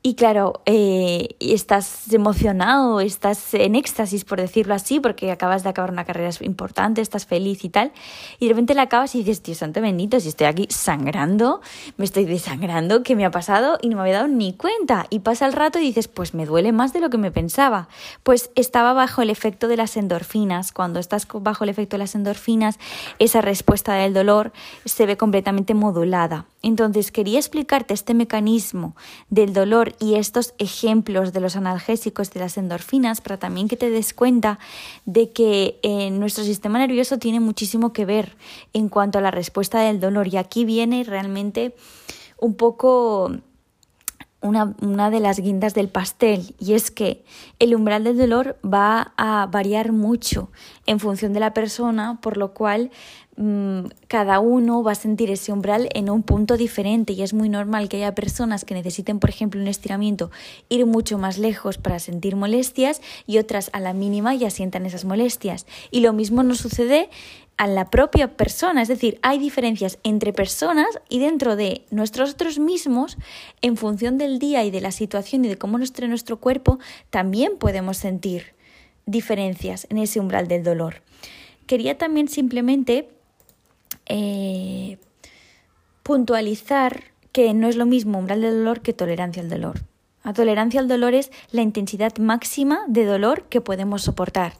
y 0.00 0.14
claro, 0.14 0.62
eh, 0.64 1.30
estás 1.40 2.12
emocionado, 2.12 3.00
estás 3.00 3.52
en 3.54 3.74
éxtasis, 3.74 4.24
por 4.24 4.40
decirlo 4.40 4.74
así, 4.74 5.00
porque 5.00 5.32
acabas 5.32 5.64
de 5.64 5.70
acabar 5.70 5.90
una 5.90 6.04
carrera 6.04 6.30
importante, 6.40 7.00
estás 7.00 7.26
feliz 7.26 7.64
y 7.64 7.68
tal, 7.68 7.92
y 8.38 8.46
de 8.46 8.52
repente 8.52 8.74
la 8.74 8.82
acabas 8.82 9.14
y 9.16 9.18
dices, 9.18 9.42
Dios 9.42 9.58
santo 9.58 9.80
bendito, 9.80 10.20
si 10.20 10.28
estoy 10.28 10.46
aquí 10.46 10.66
sangrando, 10.70 11.60
me 11.96 12.04
estoy 12.04 12.26
desangrando, 12.26 13.02
¿qué 13.02 13.16
me 13.16 13.24
ha 13.24 13.32
pasado? 13.32 13.78
Y 13.82 13.88
no 13.88 13.96
me 13.96 14.02
había 14.02 14.14
dado 14.14 14.28
ni 14.28 14.52
cuenta. 14.52 15.06
Y 15.10 15.20
pasa 15.20 15.46
el 15.46 15.52
rato 15.52 15.78
y 15.78 15.82
dices, 15.82 16.06
pues 16.06 16.32
me 16.32 16.46
duele 16.46 16.72
más 16.72 16.92
de 16.92 17.00
lo 17.00 17.10
que 17.10 17.18
me 17.18 17.32
pensaba. 17.32 17.88
Pues 18.22 18.50
estaba 18.54 18.92
bajo 18.92 19.22
el 19.22 19.30
efecto 19.30 19.66
de 19.66 19.76
las 19.76 19.96
endorfinas. 19.96 20.72
Cuando 20.72 21.00
estás 21.00 21.26
bajo 21.32 21.64
el 21.64 21.70
efecto 21.70 21.96
de 21.96 21.98
las 21.98 22.14
endorfinas, 22.14 22.78
esa 23.18 23.40
respuesta 23.40 23.94
del 23.94 24.14
dolor 24.14 24.52
se 24.84 25.06
ve 25.06 25.16
completamente 25.16 25.74
modulada. 25.74 26.46
Entonces, 26.62 27.12
quería 27.12 27.38
explicarte 27.38 27.94
este 27.94 28.14
mecanismo 28.14 28.96
del 29.30 29.52
dolor 29.52 29.94
y 30.00 30.16
estos 30.16 30.54
ejemplos 30.58 31.32
de 31.32 31.40
los 31.40 31.54
analgésicos 31.54 32.32
de 32.32 32.40
las 32.40 32.58
endorfinas 32.58 33.20
para 33.20 33.38
también 33.38 33.68
que 33.68 33.76
te 33.76 33.90
des 33.90 34.12
cuenta 34.12 34.58
de 35.04 35.30
que 35.30 35.78
eh, 35.82 36.10
nuestro 36.10 36.42
sistema 36.42 36.80
nervioso 36.80 37.18
tiene 37.18 37.38
muchísimo 37.38 37.92
que 37.92 38.04
ver 38.04 38.36
en 38.72 38.88
cuanto 38.88 39.18
a 39.18 39.22
la 39.22 39.30
respuesta 39.30 39.80
del 39.80 40.00
dolor. 40.00 40.26
Y 40.28 40.36
aquí 40.36 40.64
viene 40.64 41.04
realmente 41.04 41.76
un 42.40 42.54
poco 42.54 43.30
una, 44.40 44.74
una, 44.80 45.10
de 45.10 45.20
las 45.20 45.40
guindas 45.40 45.74
del 45.74 45.88
pastel 45.88 46.54
y 46.58 46.74
es 46.74 46.90
que 46.90 47.24
el 47.58 47.74
umbral 47.74 48.04
del 48.04 48.16
dolor 48.16 48.56
va 48.64 49.12
a 49.16 49.46
variar 49.46 49.92
mucho 49.92 50.50
en 50.86 51.00
función 51.00 51.32
de 51.32 51.40
la 51.40 51.54
persona, 51.54 52.18
por 52.20 52.36
lo 52.36 52.54
cual 52.54 52.90
cada 54.08 54.40
uno 54.40 54.82
va 54.82 54.92
a 54.92 54.96
sentir 54.96 55.30
ese 55.30 55.52
umbral 55.52 55.88
en 55.94 56.10
un 56.10 56.24
punto 56.24 56.56
diferente 56.56 57.12
y 57.12 57.22
es 57.22 57.34
muy 57.34 57.48
normal 57.48 57.88
que 57.88 57.98
haya 57.98 58.12
personas 58.12 58.64
que 58.64 58.74
necesiten, 58.74 59.20
por 59.20 59.30
ejemplo, 59.30 59.60
un 59.60 59.68
estiramiento, 59.68 60.32
ir 60.68 60.86
mucho 60.86 61.18
más 61.18 61.38
lejos 61.38 61.78
para 61.78 62.00
sentir 62.00 62.34
molestias 62.34 63.00
y 63.28 63.38
otras 63.38 63.70
a 63.72 63.78
la 63.78 63.92
mínima 63.92 64.34
ya 64.34 64.50
sientan 64.50 64.86
esas 64.86 65.04
molestias. 65.04 65.66
Y 65.92 66.00
lo 66.00 66.12
mismo 66.12 66.42
nos 66.42 66.58
sucede 66.58 67.10
a 67.58 67.68
la 67.68 67.90
propia 67.90 68.36
persona, 68.36 68.82
es 68.82 68.88
decir, 68.88 69.20
hay 69.22 69.38
diferencias 69.38 69.98
entre 70.02 70.32
personas 70.32 70.98
y 71.08 71.20
dentro 71.20 71.54
de 71.54 71.84
nosotros 71.90 72.58
mismos, 72.58 73.18
en 73.62 73.76
función 73.76 74.18
del 74.18 74.40
día 74.40 74.64
y 74.64 74.72
de 74.72 74.80
la 74.80 74.92
situación 74.92 75.44
y 75.44 75.48
de 75.48 75.58
cómo 75.58 75.78
nos 75.78 75.92
trae 75.92 76.08
nuestro 76.08 76.38
cuerpo, 76.38 76.78
también 77.10 77.56
podemos 77.58 77.98
sentir 77.98 78.54
diferencias 79.06 79.86
en 79.90 79.98
ese 79.98 80.18
umbral 80.18 80.48
del 80.48 80.64
dolor. 80.64 81.02
Quería 81.66 81.98
también 81.98 82.28
simplemente 82.28 83.08
eh, 84.08 84.98
puntualizar 86.02 87.04
que 87.32 87.52
no 87.54 87.68
es 87.68 87.76
lo 87.76 87.86
mismo 87.86 88.18
umbral 88.18 88.40
de 88.40 88.50
dolor 88.50 88.80
que 88.80 88.92
tolerancia 88.92 89.42
al 89.42 89.50
dolor. 89.50 89.80
La 90.24 90.32
tolerancia 90.32 90.80
al 90.80 90.88
dolor 90.88 91.14
es 91.14 91.30
la 91.52 91.62
intensidad 91.62 92.16
máxima 92.18 92.80
de 92.88 93.04
dolor 93.04 93.44
que 93.44 93.60
podemos 93.60 94.02
soportar. 94.02 94.54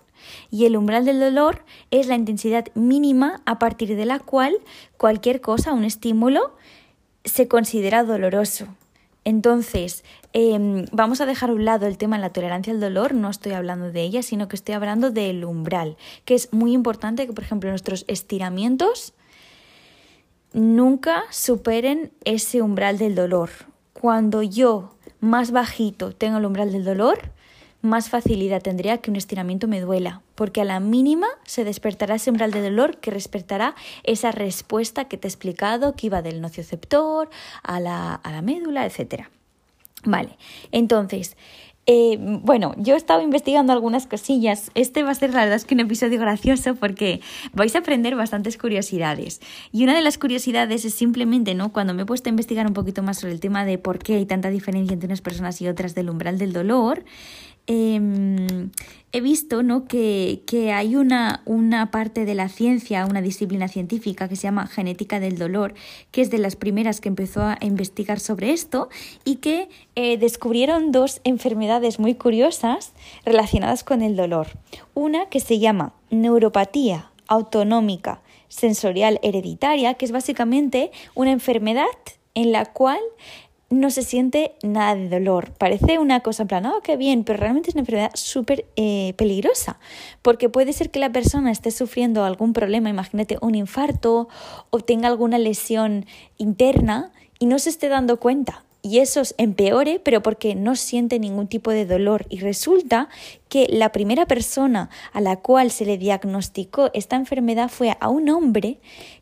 Y 0.50 0.66
el 0.66 0.76
umbral 0.76 1.04
del 1.04 1.20
dolor 1.20 1.64
es 1.90 2.06
la 2.06 2.14
intensidad 2.14 2.66
mínima 2.74 3.40
a 3.46 3.58
partir 3.58 3.96
de 3.96 4.06
la 4.06 4.18
cual 4.18 4.56
cualquier 4.96 5.40
cosa, 5.40 5.72
un 5.72 5.84
estímulo, 5.84 6.54
se 7.24 7.48
considera 7.48 8.04
doloroso. 8.04 8.66
Entonces, 9.24 10.04
em, 10.32 10.86
vamos 10.92 11.20
a 11.20 11.26
dejar 11.26 11.50
a 11.50 11.52
un 11.52 11.64
lado 11.64 11.86
el 11.86 11.98
tema 11.98 12.16
de 12.16 12.22
la 12.22 12.32
tolerancia 12.32 12.72
al 12.72 12.80
dolor, 12.80 13.12
no 13.12 13.28
estoy 13.28 13.52
hablando 13.52 13.92
de 13.92 14.02
ella, 14.02 14.22
sino 14.22 14.48
que 14.48 14.56
estoy 14.56 14.74
hablando 14.74 15.10
del 15.10 15.44
umbral, 15.44 15.96
que 16.24 16.34
es 16.34 16.52
muy 16.52 16.72
importante 16.72 17.26
que, 17.26 17.32
por 17.32 17.44
ejemplo, 17.44 17.68
nuestros 17.68 18.04
estiramientos 18.08 19.12
nunca 20.52 21.24
superen 21.30 22.12
ese 22.24 22.62
umbral 22.62 22.98
del 22.98 23.14
dolor. 23.14 23.50
Cuando 23.92 24.42
yo 24.42 24.94
más 25.20 25.50
bajito 25.50 26.12
tengo 26.12 26.38
el 26.38 26.46
umbral 26.46 26.72
del 26.72 26.84
dolor, 26.84 27.32
más 27.80 28.08
facilidad 28.08 28.62
tendría 28.62 28.98
que 28.98 29.10
un 29.10 29.16
estiramiento 29.16 29.68
me 29.68 29.80
duela, 29.80 30.22
porque 30.34 30.60
a 30.60 30.64
la 30.64 30.80
mínima 30.80 31.28
se 31.44 31.64
despertará 31.64 32.16
ese 32.16 32.30
umbral 32.30 32.50
de 32.50 32.62
dolor 32.62 32.98
que 32.98 33.10
despertará 33.10 33.74
esa 34.02 34.32
respuesta 34.32 35.06
que 35.06 35.16
te 35.16 35.28
he 35.28 35.30
explicado, 35.30 35.94
que 35.94 36.06
iba 36.06 36.22
del 36.22 36.40
nocioceptor 36.40 37.30
a 37.62 37.80
la, 37.80 38.14
a 38.14 38.32
la 38.32 38.42
médula, 38.42 38.84
etc. 38.84 39.26
Vale, 40.04 40.38
entonces, 40.72 41.36
eh, 41.90 42.18
bueno, 42.20 42.74
yo 42.76 42.92
he 42.92 42.96
estado 42.98 43.22
investigando 43.22 43.72
algunas 43.72 44.06
cosillas. 44.06 44.70
Este 44.74 45.02
va 45.02 45.10
a 45.10 45.14
ser, 45.14 45.32
la 45.32 45.40
verdad, 45.40 45.56
es 45.56 45.64
que 45.64 45.72
un 45.72 45.80
episodio 45.80 46.20
gracioso 46.20 46.74
porque 46.74 47.22
vais 47.54 47.74
a 47.74 47.78
aprender 47.78 48.14
bastantes 48.14 48.58
curiosidades. 48.58 49.40
Y 49.72 49.84
una 49.84 49.94
de 49.94 50.02
las 50.02 50.18
curiosidades 50.18 50.84
es 50.84 50.92
simplemente, 50.92 51.54
¿no? 51.54 51.72
Cuando 51.72 51.94
me 51.94 52.02
he 52.02 52.04
puesto 52.04 52.28
a 52.28 52.30
investigar 52.30 52.66
un 52.66 52.74
poquito 52.74 53.02
más 53.02 53.16
sobre 53.16 53.32
el 53.32 53.40
tema 53.40 53.64
de 53.64 53.78
por 53.78 54.00
qué 54.00 54.16
hay 54.16 54.26
tanta 54.26 54.50
diferencia 54.50 54.92
entre 54.92 55.06
unas 55.06 55.22
personas 55.22 55.62
y 55.62 55.68
otras 55.68 55.94
del 55.94 56.10
umbral 56.10 56.36
del 56.36 56.52
dolor, 56.52 57.06
Em, 57.70 58.70
he 59.12 59.20
visto 59.20 59.62
¿no? 59.62 59.84
que, 59.84 60.40
hay 60.74 60.96
una, 60.96 61.42
una, 61.44 61.90
parte 61.90 62.24
de 62.24 62.34
la 62.34 62.48
ciencia, 62.48 63.04
una 63.04 63.20
disciplina 63.20 63.68
científica 63.68 64.26
que 64.26 64.36
se 64.36 64.44
llama 64.44 64.66
genética 64.66 65.20
del 65.20 65.36
dolor, 65.36 65.74
que 66.10 66.22
es 66.22 66.30
de 66.30 66.38
las 66.38 66.56
primeras 66.56 67.02
que 67.02 67.10
empezó 67.10 67.42
a 67.42 67.58
investigar 67.60 68.20
sobre 68.20 68.52
esto 68.52 68.88
y 69.22 69.36
que 69.36 69.68
eh, 69.96 70.16
descubrieron 70.16 70.92
dos 70.92 71.20
enfermedades 71.24 71.98
muy 71.98 72.14
curiosas 72.14 72.94
relacionadas 73.26 73.84
con 73.84 74.00
el 74.00 74.16
dolor. 74.16 74.48
Una 74.94 75.26
que 75.26 75.40
se 75.40 75.58
llama 75.58 75.92
neuropatía 76.10 77.10
autonómica 77.26 78.22
sensorial 78.48 79.20
hereditaria, 79.22 79.92
que 79.94 80.06
es 80.06 80.12
básicamente 80.12 80.90
una 81.14 81.32
enfermedad 81.32 81.84
en 82.34 82.52
la 82.52 82.64
cual 82.64 83.00
no 83.70 83.90
se 83.90 84.02
siente 84.02 84.52
nada 84.62 84.94
de 84.94 85.08
dolor. 85.08 85.52
Parece 85.52 85.98
una 85.98 86.20
cosa 86.20 86.42
en 86.42 86.48
plan, 86.48 86.66
oh, 86.66 86.80
qué 86.82 86.96
bien, 86.96 87.24
pero 87.24 87.38
realmente 87.38 87.70
es 87.70 87.74
una 87.74 87.80
enfermedad 87.80 88.10
súper 88.14 88.64
eh, 88.76 89.14
peligrosa, 89.16 89.78
porque 90.22 90.48
puede 90.48 90.72
ser 90.72 90.90
que 90.90 90.98
la 90.98 91.12
persona 91.12 91.50
esté 91.50 91.70
sufriendo 91.70 92.24
algún 92.24 92.52
problema, 92.52 92.88
imagínate 92.88 93.36
un 93.40 93.54
infarto 93.54 94.28
o 94.70 94.80
tenga 94.80 95.08
alguna 95.08 95.38
lesión 95.38 96.06
interna 96.38 97.12
y 97.38 97.46
no 97.46 97.58
se 97.58 97.70
esté 97.70 97.88
dando 97.88 98.18
cuenta. 98.18 98.64
Y 98.80 99.00
eso 99.00 99.22
empeore, 99.38 99.98
pero 99.98 100.22
porque 100.22 100.54
no 100.54 100.76
siente 100.76 101.18
ningún 101.18 101.48
tipo 101.48 101.72
de 101.72 101.84
dolor. 101.84 102.26
Y 102.30 102.38
resulta 102.38 103.08
que 103.48 103.66
la 103.68 103.90
primera 103.90 104.24
persona 104.26 104.88
a 105.12 105.20
la 105.20 105.36
cual 105.36 105.72
se 105.72 105.84
le 105.84 105.98
diagnosticó 105.98 106.88
esta 106.94 107.16
enfermedad 107.16 107.68
fue 107.68 107.96
a 108.00 108.08
un 108.08 108.30
hombre 108.30 108.78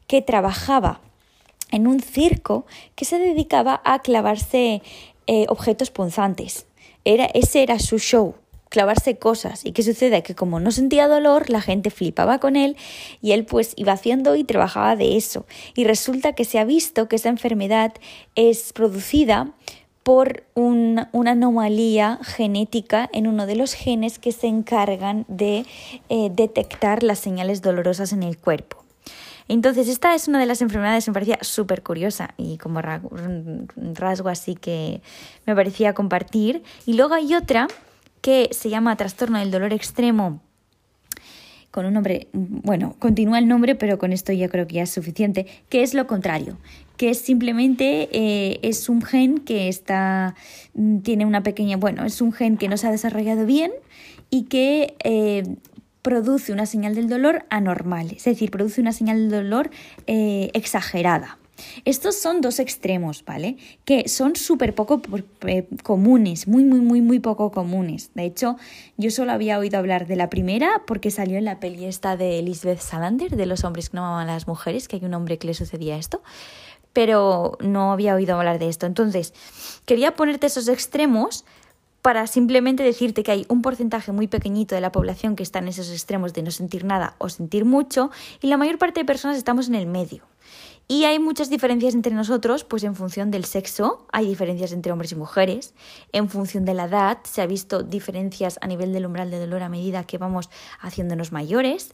que 0.06 0.20
trabajaba 0.20 1.00
en 1.70 1.86
un 1.86 2.00
circo 2.00 2.66
que 2.94 3.04
se 3.04 3.18
dedicaba 3.18 3.80
a 3.84 4.00
clavarse 4.00 4.82
eh, 5.26 5.46
objetos 5.48 5.90
punzantes. 5.90 6.66
Era, 7.04 7.26
ese 7.26 7.62
era 7.62 7.78
su 7.78 7.98
show, 7.98 8.34
clavarse 8.68 9.18
cosas. 9.18 9.64
¿Y 9.64 9.72
qué 9.72 9.82
sucede? 9.82 10.22
Que 10.22 10.34
como 10.34 10.60
no 10.60 10.70
sentía 10.70 11.08
dolor, 11.08 11.50
la 11.50 11.60
gente 11.60 11.90
flipaba 11.90 12.38
con 12.38 12.56
él 12.56 12.76
y 13.20 13.32
él 13.32 13.44
pues 13.44 13.72
iba 13.76 13.92
haciendo 13.92 14.36
y 14.36 14.44
trabajaba 14.44 14.96
de 14.96 15.16
eso. 15.16 15.46
Y 15.74 15.84
resulta 15.84 16.34
que 16.34 16.44
se 16.44 16.58
ha 16.58 16.64
visto 16.64 17.08
que 17.08 17.16
esa 17.16 17.28
enfermedad 17.28 17.92
es 18.34 18.72
producida 18.72 19.52
por 20.06 20.44
una 20.54 21.10
anomalía 21.12 22.20
genética 22.22 23.10
en 23.12 23.26
uno 23.26 23.44
de 23.44 23.56
los 23.56 23.74
genes 23.74 24.20
que 24.20 24.30
se 24.30 24.46
encargan 24.46 25.24
de 25.26 25.66
eh, 26.08 26.30
detectar 26.30 27.02
las 27.02 27.18
señales 27.18 27.60
dolorosas 27.60 28.12
en 28.12 28.22
el 28.22 28.38
cuerpo. 28.38 28.85
Entonces, 29.48 29.88
esta 29.88 30.14
es 30.14 30.28
una 30.28 30.40
de 30.40 30.46
las 30.46 30.60
enfermedades, 30.60 31.06
me 31.06 31.14
parecía 31.14 31.38
súper 31.40 31.82
curiosa 31.82 32.34
y 32.36 32.58
como 32.58 32.82
rasgo 32.82 34.28
así 34.28 34.54
que 34.56 35.02
me 35.46 35.54
parecía 35.54 35.92
compartir. 35.94 36.62
Y 36.84 36.94
luego 36.94 37.14
hay 37.14 37.34
otra 37.34 37.68
que 38.20 38.48
se 38.52 38.70
llama 38.70 38.96
trastorno 38.96 39.38
del 39.38 39.50
dolor 39.50 39.72
extremo 39.72 40.40
con 41.76 41.84
un 41.84 41.92
nombre, 41.92 42.28
bueno, 42.32 42.96
continúa 42.98 43.38
el 43.38 43.48
nombre, 43.48 43.74
pero 43.74 43.98
con 43.98 44.10
esto 44.10 44.32
ya 44.32 44.48
creo 44.48 44.66
que 44.66 44.76
ya 44.76 44.84
es 44.84 44.90
suficiente, 44.90 45.46
que 45.68 45.82
es 45.82 45.92
lo 45.92 46.06
contrario, 46.06 46.56
que 46.96 47.10
es 47.10 47.18
simplemente 47.18 48.08
eh, 48.12 48.60
es 48.62 48.88
un 48.88 49.02
gen 49.02 49.40
que 49.40 49.68
está 49.68 50.34
mm, 50.72 51.00
tiene 51.00 51.26
una 51.26 51.42
pequeña 51.42 51.76
bueno 51.76 52.06
es 52.06 52.22
un 52.22 52.32
gen 52.32 52.56
que 52.56 52.68
no 52.68 52.78
se 52.78 52.86
ha 52.86 52.90
desarrollado 52.90 53.44
bien 53.44 53.72
y 54.30 54.44
que 54.44 54.96
eh, 55.04 55.42
produce 56.06 56.52
una 56.52 56.66
señal 56.66 56.94
del 56.94 57.08
dolor 57.08 57.46
anormal 57.50 58.12
es 58.12 58.22
decir 58.22 58.52
produce 58.52 58.80
una 58.80 58.92
señal 58.92 59.28
del 59.28 59.42
dolor 59.42 59.70
eh, 60.06 60.50
exagerada 60.54 61.36
estos 61.86 62.16
son 62.16 62.42
dos 62.42 62.58
extremos, 62.58 63.24
¿vale? 63.24 63.56
Que 63.86 64.08
son 64.08 64.36
súper 64.36 64.74
poco 64.74 65.00
comunes, 65.82 66.46
muy, 66.46 66.64
muy, 66.64 66.80
muy, 66.80 67.00
muy 67.00 67.18
poco 67.18 67.50
comunes. 67.50 68.10
De 68.14 68.24
hecho, 68.24 68.56
yo 68.98 69.10
solo 69.10 69.32
había 69.32 69.58
oído 69.58 69.78
hablar 69.78 70.06
de 70.06 70.16
la 70.16 70.28
primera 70.28 70.82
porque 70.86 71.10
salió 71.10 71.38
en 71.38 71.46
la 71.46 71.58
peli 71.58 71.86
esta 71.86 72.16
de 72.18 72.40
Elizabeth 72.40 72.80
Salander, 72.80 73.36
de 73.36 73.46
los 73.46 73.64
hombres 73.64 73.88
que 73.88 73.96
no 73.96 74.04
amaban 74.04 74.28
a 74.28 74.34
las 74.34 74.46
mujeres, 74.46 74.86
que 74.86 74.96
hay 74.96 75.04
un 75.06 75.14
hombre 75.14 75.38
que 75.38 75.46
le 75.46 75.54
sucedía 75.54 75.96
esto 75.96 76.22
pero 76.92 77.58
no 77.60 77.92
había 77.92 78.14
oído 78.14 78.38
hablar 78.38 78.58
de 78.58 78.70
esto. 78.70 78.86
Entonces, 78.86 79.34
quería 79.84 80.14
ponerte 80.14 80.46
esos 80.46 80.66
extremos 80.66 81.44
para 82.06 82.28
simplemente 82.28 82.84
decirte 82.84 83.24
que 83.24 83.32
hay 83.32 83.46
un 83.48 83.62
porcentaje 83.62 84.12
muy 84.12 84.28
pequeñito 84.28 84.76
de 84.76 84.80
la 84.80 84.92
población 84.92 85.34
que 85.34 85.42
está 85.42 85.58
en 85.58 85.66
esos 85.66 85.90
extremos 85.90 86.32
de 86.32 86.44
no 86.44 86.52
sentir 86.52 86.84
nada 86.84 87.16
o 87.18 87.28
sentir 87.28 87.64
mucho 87.64 88.12
y 88.40 88.46
la 88.46 88.56
mayor 88.56 88.78
parte 88.78 89.00
de 89.00 89.04
personas 89.04 89.36
estamos 89.36 89.66
en 89.66 89.74
el 89.74 89.88
medio. 89.88 90.22
Y 90.86 91.02
hay 91.02 91.18
muchas 91.18 91.50
diferencias 91.50 91.94
entre 91.94 92.14
nosotros, 92.14 92.62
pues 92.62 92.84
en 92.84 92.94
función 92.94 93.32
del 93.32 93.44
sexo, 93.44 94.06
hay 94.12 94.28
diferencias 94.28 94.70
entre 94.70 94.92
hombres 94.92 95.10
y 95.10 95.16
mujeres, 95.16 95.74
en 96.12 96.28
función 96.28 96.64
de 96.64 96.74
la 96.74 96.84
edad, 96.84 97.18
se 97.24 97.42
ha 97.42 97.46
visto 97.46 97.82
diferencias 97.82 98.56
a 98.60 98.68
nivel 98.68 98.92
del 98.92 99.06
umbral 99.06 99.32
de 99.32 99.40
dolor 99.40 99.64
a 99.64 99.68
medida 99.68 100.04
que 100.04 100.16
vamos 100.16 100.48
haciéndonos 100.78 101.32
mayores, 101.32 101.92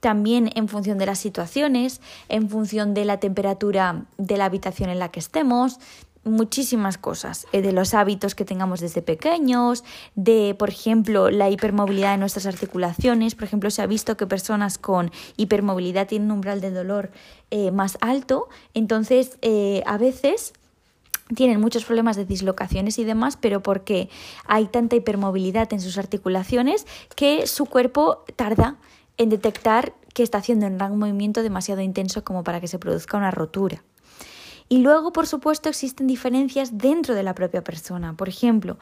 también 0.00 0.50
en 0.54 0.68
función 0.68 0.96
de 0.96 1.04
las 1.04 1.18
situaciones, 1.18 2.00
en 2.30 2.48
función 2.48 2.94
de 2.94 3.04
la 3.04 3.20
temperatura 3.20 4.06
de 4.16 4.38
la 4.38 4.46
habitación 4.46 4.88
en 4.88 5.00
la 5.00 5.10
que 5.10 5.20
estemos, 5.20 5.78
muchísimas 6.24 6.98
cosas, 6.98 7.46
eh, 7.52 7.62
de 7.62 7.72
los 7.72 7.94
hábitos 7.94 8.34
que 8.34 8.44
tengamos 8.44 8.80
desde 8.80 9.02
pequeños, 9.02 9.84
de, 10.14 10.54
por 10.58 10.68
ejemplo, 10.68 11.30
la 11.30 11.48
hipermovilidad 11.48 12.12
de 12.12 12.18
nuestras 12.18 12.46
articulaciones. 12.46 13.34
Por 13.34 13.44
ejemplo, 13.44 13.70
se 13.70 13.82
ha 13.82 13.86
visto 13.86 14.16
que 14.16 14.26
personas 14.26 14.78
con 14.78 15.10
hipermovilidad 15.36 16.06
tienen 16.08 16.30
un 16.30 16.38
umbral 16.38 16.60
de 16.60 16.70
dolor 16.70 17.10
eh, 17.50 17.70
más 17.70 17.96
alto, 18.00 18.48
entonces 18.74 19.38
eh, 19.42 19.82
a 19.86 19.98
veces 19.98 20.52
tienen 21.34 21.60
muchos 21.60 21.84
problemas 21.84 22.16
de 22.16 22.24
dislocaciones 22.24 22.98
y 22.98 23.04
demás, 23.04 23.38
pero 23.40 23.62
porque 23.62 24.08
hay 24.46 24.66
tanta 24.66 24.96
hipermovilidad 24.96 25.72
en 25.72 25.80
sus 25.80 25.96
articulaciones 25.96 26.86
que 27.14 27.46
su 27.46 27.66
cuerpo 27.66 28.24
tarda 28.36 28.76
en 29.16 29.28
detectar 29.28 29.94
que 30.12 30.22
está 30.22 30.38
haciendo 30.38 30.66
un 30.66 30.98
movimiento 30.98 31.42
demasiado 31.42 31.82
intenso 31.82 32.24
como 32.24 32.42
para 32.42 32.60
que 32.60 32.68
se 32.68 32.78
produzca 32.78 33.16
una 33.16 33.30
rotura. 33.30 33.82
Y 34.72 34.78
luego, 34.78 35.12
por 35.12 35.26
supuesto, 35.26 35.68
existen 35.68 36.06
diferencias 36.06 36.78
dentro 36.78 37.16
de 37.16 37.24
la 37.24 37.34
propia 37.34 37.64
persona. 37.64 38.14
Por 38.14 38.28
ejemplo, 38.28 38.78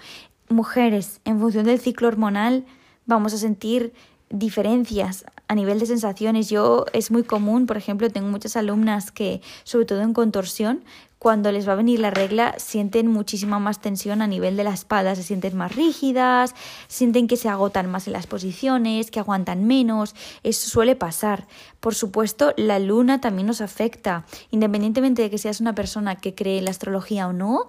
mujeres, 0.51 1.23
en 1.25 1.41
función 1.41 1.65
del 1.65 1.81
ciclo 1.81 2.09
hormonal, 2.09 2.67
vamos 3.07 3.33
a 3.33 3.39
sentir 3.39 3.95
diferencias 4.29 5.25
a 5.49 5.55
nivel 5.55 5.81
de 5.81 5.87
sensaciones. 5.87 6.51
Yo 6.51 6.85
es 6.93 7.11
muy 7.11 7.23
común, 7.23 7.65
por 7.65 7.79
ejemplo, 7.79 8.11
tengo 8.11 8.29
muchas 8.29 8.55
alumnas 8.55 9.11
que, 9.11 9.41
sobre 9.65 9.87
todo 9.87 10.03
en 10.03 10.13
contorsión, 10.13 10.85
cuando 11.19 11.51
les 11.51 11.69
va 11.69 11.73
a 11.73 11.77
venir 11.77 12.01
la 12.01 12.11
regla 12.11 12.55
sienten 12.59 13.09
muchísima 13.09 13.59
más 13.59 13.81
tensión 13.81 14.23
a 14.23 14.27
nivel 14.27 14.57
de 14.57 14.65
la 14.65 14.73
espalda, 14.73 15.15
se 15.15 15.23
sienten 15.23 15.57
más 15.57 15.75
rígidas, 15.75 16.55
sienten 16.87 17.27
que 17.27 17.37
se 17.37 17.49
agotan 17.49 17.91
más 17.91 18.07
en 18.07 18.13
las 18.13 18.27
posiciones, 18.27 19.11
que 19.11 19.21
aguantan 19.21 19.67
menos, 19.67 20.15
eso 20.43 20.69
suele 20.69 20.97
pasar. 20.97 21.47
Por 21.81 21.95
supuesto, 21.95 22.55
la 22.57 22.79
luna 22.79 23.21
también 23.21 23.47
nos 23.47 23.61
afecta, 23.61 24.25
independientemente 24.51 25.23
de 25.23 25.31
que 25.31 25.39
seas 25.39 25.61
una 25.61 25.75
persona 25.75 26.17
que 26.17 26.35
cree 26.35 26.59
en 26.59 26.65
la 26.65 26.71
astrología 26.71 27.27
o 27.27 27.33
no, 27.33 27.67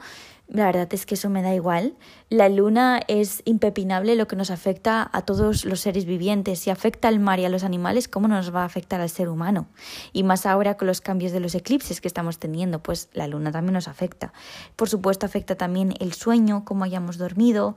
la 0.51 0.65
verdad 0.65 0.91
es 0.91 1.05
que 1.05 1.13
eso 1.13 1.29
me 1.29 1.43
da 1.43 1.53
igual. 1.53 1.95
La 2.29 2.49
luna 2.49 3.01
es 3.07 3.43
impepinable 3.45 4.15
lo 4.15 4.27
que 4.27 4.35
nos 4.35 4.49
afecta 4.49 5.07
a 5.13 5.21
todos 5.21 5.63
los 5.63 5.79
seres 5.79 6.05
vivientes. 6.05 6.59
Si 6.59 6.71
afecta 6.71 7.07
al 7.07 7.19
mar 7.19 7.39
y 7.39 7.45
a 7.45 7.49
los 7.49 7.63
animales, 7.63 8.07
¿cómo 8.07 8.27
nos 8.27 8.53
va 8.53 8.63
a 8.63 8.65
afectar 8.65 8.99
al 8.99 9.11
ser 9.11 9.29
humano? 9.29 9.67
Y 10.11 10.23
más 10.23 10.47
ahora 10.47 10.75
con 10.75 10.87
los 10.87 11.01
cambios 11.01 11.31
de 11.33 11.39
los 11.39 11.53
eclipses 11.53 12.01
que 12.01 12.07
estamos 12.07 12.39
teniendo, 12.39 12.81
pues 12.81 13.09
la 13.13 13.27
luna 13.27 13.51
también 13.51 13.73
nos 13.73 13.87
afecta. 13.87 14.33
Por 14.75 14.89
supuesto, 14.89 15.27
afecta 15.27 15.55
también 15.55 15.93
el 15.99 16.13
sueño, 16.13 16.65
cómo 16.65 16.83
hayamos 16.83 17.19
dormido. 17.19 17.75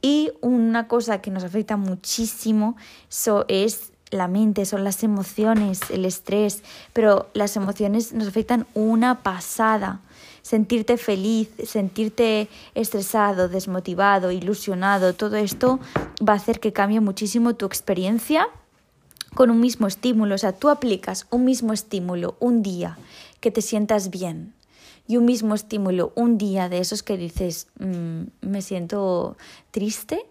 Y 0.00 0.32
una 0.40 0.88
cosa 0.88 1.20
que 1.20 1.30
nos 1.30 1.44
afecta 1.44 1.76
muchísimo 1.76 2.76
es 3.48 3.92
la 4.10 4.28
mente, 4.28 4.64
son 4.64 4.84
las 4.84 5.02
emociones, 5.02 5.90
el 5.90 6.06
estrés, 6.06 6.62
pero 6.94 7.28
las 7.34 7.56
emociones 7.56 8.14
nos 8.14 8.28
afectan 8.28 8.66
una 8.72 9.22
pasada 9.22 10.00
sentirte 10.46 10.96
feliz, 10.96 11.48
sentirte 11.66 12.48
estresado, 12.76 13.48
desmotivado, 13.48 14.30
ilusionado, 14.30 15.12
todo 15.12 15.34
esto 15.34 15.80
va 16.22 16.34
a 16.34 16.36
hacer 16.36 16.60
que 16.60 16.72
cambie 16.72 17.00
muchísimo 17.00 17.56
tu 17.56 17.66
experiencia 17.66 18.46
con 19.34 19.50
un 19.50 19.58
mismo 19.58 19.88
estímulo. 19.88 20.36
O 20.36 20.38
sea, 20.38 20.52
tú 20.52 20.68
aplicas 20.68 21.26
un 21.32 21.44
mismo 21.44 21.72
estímulo 21.72 22.36
un 22.38 22.62
día 22.62 22.96
que 23.40 23.50
te 23.50 23.60
sientas 23.60 24.08
bien 24.10 24.54
y 25.08 25.16
un 25.16 25.24
mismo 25.24 25.52
estímulo 25.52 26.12
un 26.14 26.38
día 26.38 26.68
de 26.68 26.78
esos 26.78 27.02
que 27.02 27.16
dices, 27.16 27.66
mm, 27.80 28.22
me 28.42 28.62
siento 28.62 29.36
triste 29.72 30.26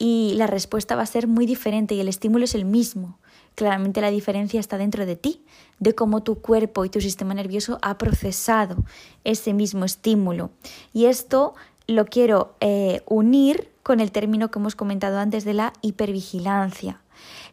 y 0.00 0.34
la 0.34 0.48
respuesta 0.48 0.96
va 0.96 1.02
a 1.02 1.06
ser 1.06 1.28
muy 1.28 1.46
diferente 1.46 1.94
y 1.94 2.00
el 2.00 2.08
estímulo 2.08 2.46
es 2.46 2.56
el 2.56 2.64
mismo. 2.64 3.16
Claramente 3.54 4.00
la 4.00 4.10
diferencia 4.10 4.60
está 4.60 4.78
dentro 4.78 5.06
de 5.06 5.16
ti, 5.16 5.42
de 5.78 5.94
cómo 5.94 6.22
tu 6.22 6.40
cuerpo 6.40 6.84
y 6.84 6.90
tu 6.90 7.00
sistema 7.00 7.34
nervioso 7.34 7.78
ha 7.82 7.98
procesado 7.98 8.76
ese 9.24 9.52
mismo 9.52 9.84
estímulo. 9.84 10.50
Y 10.92 11.06
esto 11.06 11.54
lo 11.86 12.06
quiero 12.06 12.54
eh, 12.60 13.02
unir 13.06 13.70
con 13.82 14.00
el 14.00 14.12
término 14.12 14.50
que 14.50 14.58
hemos 14.58 14.76
comentado 14.76 15.18
antes 15.18 15.44
de 15.44 15.54
la 15.54 15.72
hipervigilancia. 15.82 17.00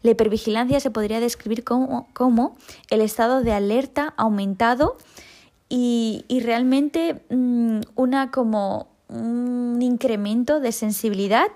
La 0.01 0.11
hipervigilancia 0.11 0.79
se 0.79 0.91
podría 0.91 1.19
describir 1.19 1.63
como, 1.63 2.07
como 2.13 2.55
el 2.89 3.01
estado 3.01 3.41
de 3.41 3.51
alerta 3.51 4.13
aumentado 4.17 4.97
y, 5.67 6.25
realmente 6.43 7.21
mm, 7.29 7.81
una 7.95 8.31
como 8.31 8.87
un 9.07 9.79
incremento 9.81 10.59
de 10.59 10.71
sensibilidad 10.71 11.51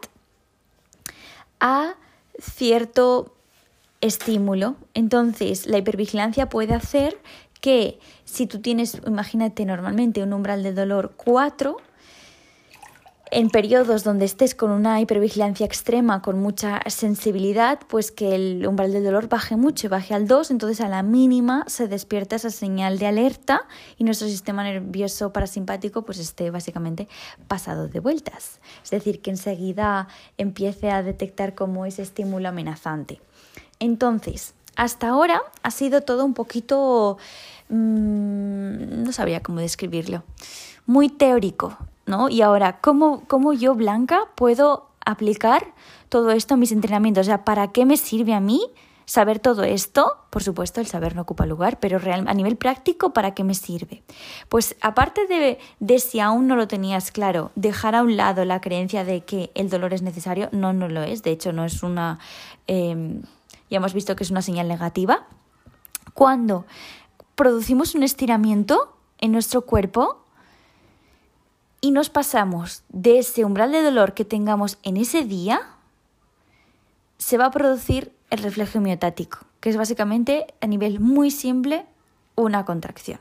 a 1.60 1.95
cierto 2.39 3.34
estímulo. 4.03 4.75
Entonces, 4.93 5.65
la 5.65 5.77
hipervigilancia 5.77 6.49
puede 6.49 6.73
hacer 6.73 7.17
que 7.61 7.99
si 8.25 8.45
tú 8.45 8.59
tienes, 8.59 9.01
imagínate 9.07 9.65
normalmente 9.65 10.21
un 10.21 10.33
umbral 10.33 10.61
de 10.63 10.73
dolor 10.73 11.13
4, 11.15 11.77
en 13.31 13.49
periodos 13.49 14.03
donde 14.03 14.25
estés 14.25 14.53
con 14.53 14.69
una 14.69 15.01
hipervigilancia 15.01 15.65
extrema, 15.65 16.21
con 16.21 16.39
mucha 16.39 16.81
sensibilidad, 16.87 17.79
pues 17.87 18.11
que 18.11 18.35
el 18.35 18.67
umbral 18.67 18.91
del 18.91 19.03
dolor 19.03 19.27
baje 19.27 19.55
mucho, 19.55 19.89
baje 19.89 20.13
al 20.13 20.27
2, 20.27 20.51
entonces 20.51 20.81
a 20.81 20.89
la 20.89 21.01
mínima 21.01 21.63
se 21.67 21.87
despierta 21.87 22.35
esa 22.35 22.51
señal 22.51 22.99
de 22.99 23.07
alerta 23.07 23.65
y 23.97 24.03
nuestro 24.03 24.27
sistema 24.27 24.63
nervioso 24.63 25.33
parasimpático 25.33 26.03
pues 26.03 26.19
esté 26.19 26.51
básicamente 26.51 27.07
pasado 27.47 27.87
de 27.87 27.99
vueltas. 27.99 28.59
Es 28.83 28.91
decir, 28.91 29.21
que 29.21 29.31
enseguida 29.31 30.09
empiece 30.37 30.91
a 30.91 31.01
detectar 31.01 31.55
como 31.55 31.85
ese 31.87 32.03
estímulo 32.03 32.49
amenazante. 32.49 33.19
Entonces, 33.84 34.54
hasta 34.78 35.10
ahora 35.10 35.41
ha 35.62 35.69
sido 35.69 36.02
todo 36.02 36.24
un 36.24 36.34
poquito... 36.34 37.17
Mm, 37.67 39.04
no 39.04 39.12
sabía 39.12 39.43
cómo 39.43 39.60
describirlo. 39.60 40.24
Muy 40.86 41.10
teórico, 41.10 41.78
¿no? 42.06 42.30
Y 42.30 42.41
ahora, 42.41 42.80
¿cómo, 42.80 43.26
¿cómo 43.28 43.52
yo, 43.52 43.76
Blanca, 43.76 44.22
puedo 44.36 44.88
aplicar 45.06 45.74
todo 46.08 46.32
esto 46.32 46.54
a 46.54 46.58
mis 46.58 46.72
entrenamientos? 46.72 47.24
O 47.24 47.26
sea, 47.26 47.43
¿para 47.43 47.74
qué 47.74 47.86
me 47.86 47.98
sirve 47.98 48.34
a 48.34 48.39
mí 48.39 48.62
saber 49.06 49.39
todo 49.39 49.63
esto, 49.63 50.17
por 50.30 50.43
supuesto 50.43 50.80
el 50.80 50.88
saber 50.88 51.13
no 51.13 51.24
ocupa 51.24 51.46
lugar, 51.46 51.78
pero 51.82 52.00
real, 52.00 52.26
a 52.26 52.34
nivel 52.34 52.56
práctico, 52.56 53.12
¿para 53.12 53.34
qué 53.34 53.43
me 53.43 53.54
sirve? 53.54 54.02
Pues 54.48 54.78
aparte 54.82 55.28
de, 55.28 55.60
de, 55.82 56.00
si 56.00 56.22
aún 56.22 56.48
no 56.48 56.56
lo 56.56 56.69
tenías 56.69 57.12
claro, 57.12 57.52
dejar 57.56 57.96
a 57.96 58.02
un 58.04 58.15
lado 58.15 58.46
la 58.46 58.62
creencia 58.62 59.04
de 59.04 59.26
que 59.26 59.52
el 59.56 59.69
dolor 59.69 59.93
es 59.93 60.02
necesario, 60.02 60.48
no, 60.54 60.72
no 60.72 60.88
lo 60.88 61.04
es, 61.04 61.22
de 61.22 61.32
hecho 61.32 61.52
no 61.52 61.65
es 61.65 61.84
una, 61.84 62.19
eh, 62.67 63.19
ya 63.73 63.77
hemos 63.77 63.95
visto 63.95 64.15
que 64.15 64.23
es 64.23 64.29
una 64.29 64.43
señal 64.43 64.67
negativa. 64.67 65.25
Cuando 66.13 66.67
producimos 67.33 67.95
un 67.95 68.03
estiramiento 68.03 68.95
en 69.17 69.31
nuestro 69.31 69.63
cuerpo, 69.63 70.23
y 71.81 71.89
nos 71.89 72.12
pasamos 72.12 72.83
de 72.89 73.17
ese 73.17 73.43
umbral 73.43 73.71
de 73.71 73.81
dolor 73.81 74.13
que 74.13 74.25
tengamos 74.25 74.77
en 74.83 74.95
ese 74.95 75.23
día, 75.23 75.59
se 77.17 77.39
va 77.39 77.47
a 77.47 77.51
producir 77.51 78.13
el 78.29 78.43
reflejo 78.43 78.79
miotático, 78.79 79.39
que 79.59 79.71
es 79.71 79.75
básicamente 79.75 80.53
a 80.62 80.67
nivel 80.67 80.99
muy 80.99 81.31
simple 81.31 81.88
una 82.36 82.63
contracción. 82.63 83.19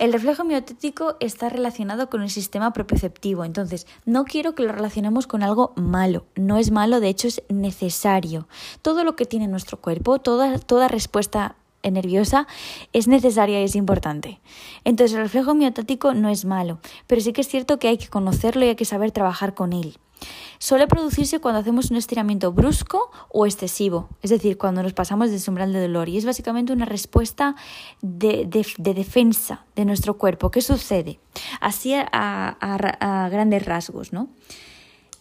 El 0.00 0.14
reflejo 0.14 0.44
miotático 0.44 1.16
está 1.20 1.50
relacionado 1.50 2.08
con 2.08 2.22
el 2.22 2.30
sistema 2.30 2.72
propioceptivo, 2.72 3.44
entonces 3.44 3.86
no 4.06 4.24
quiero 4.24 4.54
que 4.54 4.62
lo 4.62 4.72
relacionemos 4.72 5.26
con 5.26 5.42
algo 5.42 5.74
malo. 5.76 6.24
No 6.36 6.56
es 6.56 6.70
malo, 6.70 7.00
de 7.00 7.10
hecho 7.10 7.28
es 7.28 7.42
necesario. 7.50 8.48
Todo 8.80 9.04
lo 9.04 9.14
que 9.14 9.26
tiene 9.26 9.46
nuestro 9.46 9.78
cuerpo, 9.78 10.18
toda, 10.18 10.58
toda 10.58 10.88
respuesta 10.88 11.56
nerviosa 11.88 12.46
es 12.92 13.08
necesaria 13.08 13.60
y 13.60 13.64
es 13.64 13.76
importante. 13.76 14.40
Entonces 14.84 15.16
el 15.16 15.22
reflejo 15.22 15.54
miotático 15.54 16.14
no 16.14 16.28
es 16.28 16.44
malo, 16.44 16.80
pero 17.06 17.20
sí 17.20 17.32
que 17.32 17.40
es 17.40 17.48
cierto 17.48 17.78
que 17.78 17.88
hay 17.88 17.98
que 17.98 18.08
conocerlo 18.08 18.64
y 18.64 18.68
hay 18.68 18.76
que 18.76 18.84
saber 18.84 19.12
trabajar 19.12 19.54
con 19.54 19.72
él. 19.72 19.98
Suele 20.58 20.86
producirse 20.86 21.40
cuando 21.40 21.60
hacemos 21.60 21.90
un 21.90 21.96
estiramiento 21.96 22.52
brusco 22.52 23.10
o 23.30 23.46
excesivo, 23.46 24.10
es 24.20 24.28
decir, 24.28 24.58
cuando 24.58 24.82
nos 24.82 24.92
pasamos 24.92 25.30
de 25.30 25.50
umbral 25.50 25.72
de 25.72 25.80
dolor 25.80 26.10
y 26.10 26.18
es 26.18 26.26
básicamente 26.26 26.74
una 26.74 26.84
respuesta 26.84 27.56
de, 28.02 28.46
defensa 28.76 29.64
de 29.74 29.86
nuestro 29.86 30.18
cuerpo. 30.18 30.50
¿Qué 30.50 30.60
sucede? 30.60 31.18
Así 31.60 31.94
a 31.94 33.28
grandes 33.30 33.64
rasgos, 33.64 34.12
¿no? 34.12 34.28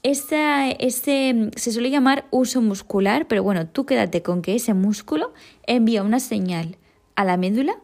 Este, 0.02 1.52
se 1.56 1.72
suele 1.72 1.90
llamar 1.90 2.26
uso 2.32 2.62
muscular, 2.62 3.28
pero 3.28 3.44
bueno, 3.44 3.68
tú 3.68 3.86
quédate 3.86 4.22
con 4.22 4.42
que 4.42 4.56
ese 4.56 4.74
músculo 4.74 5.34
envía 5.68 6.04
una 6.04 6.20
señal 6.20 6.78
a 7.16 7.26
la 7.26 7.36
médula, 7.36 7.78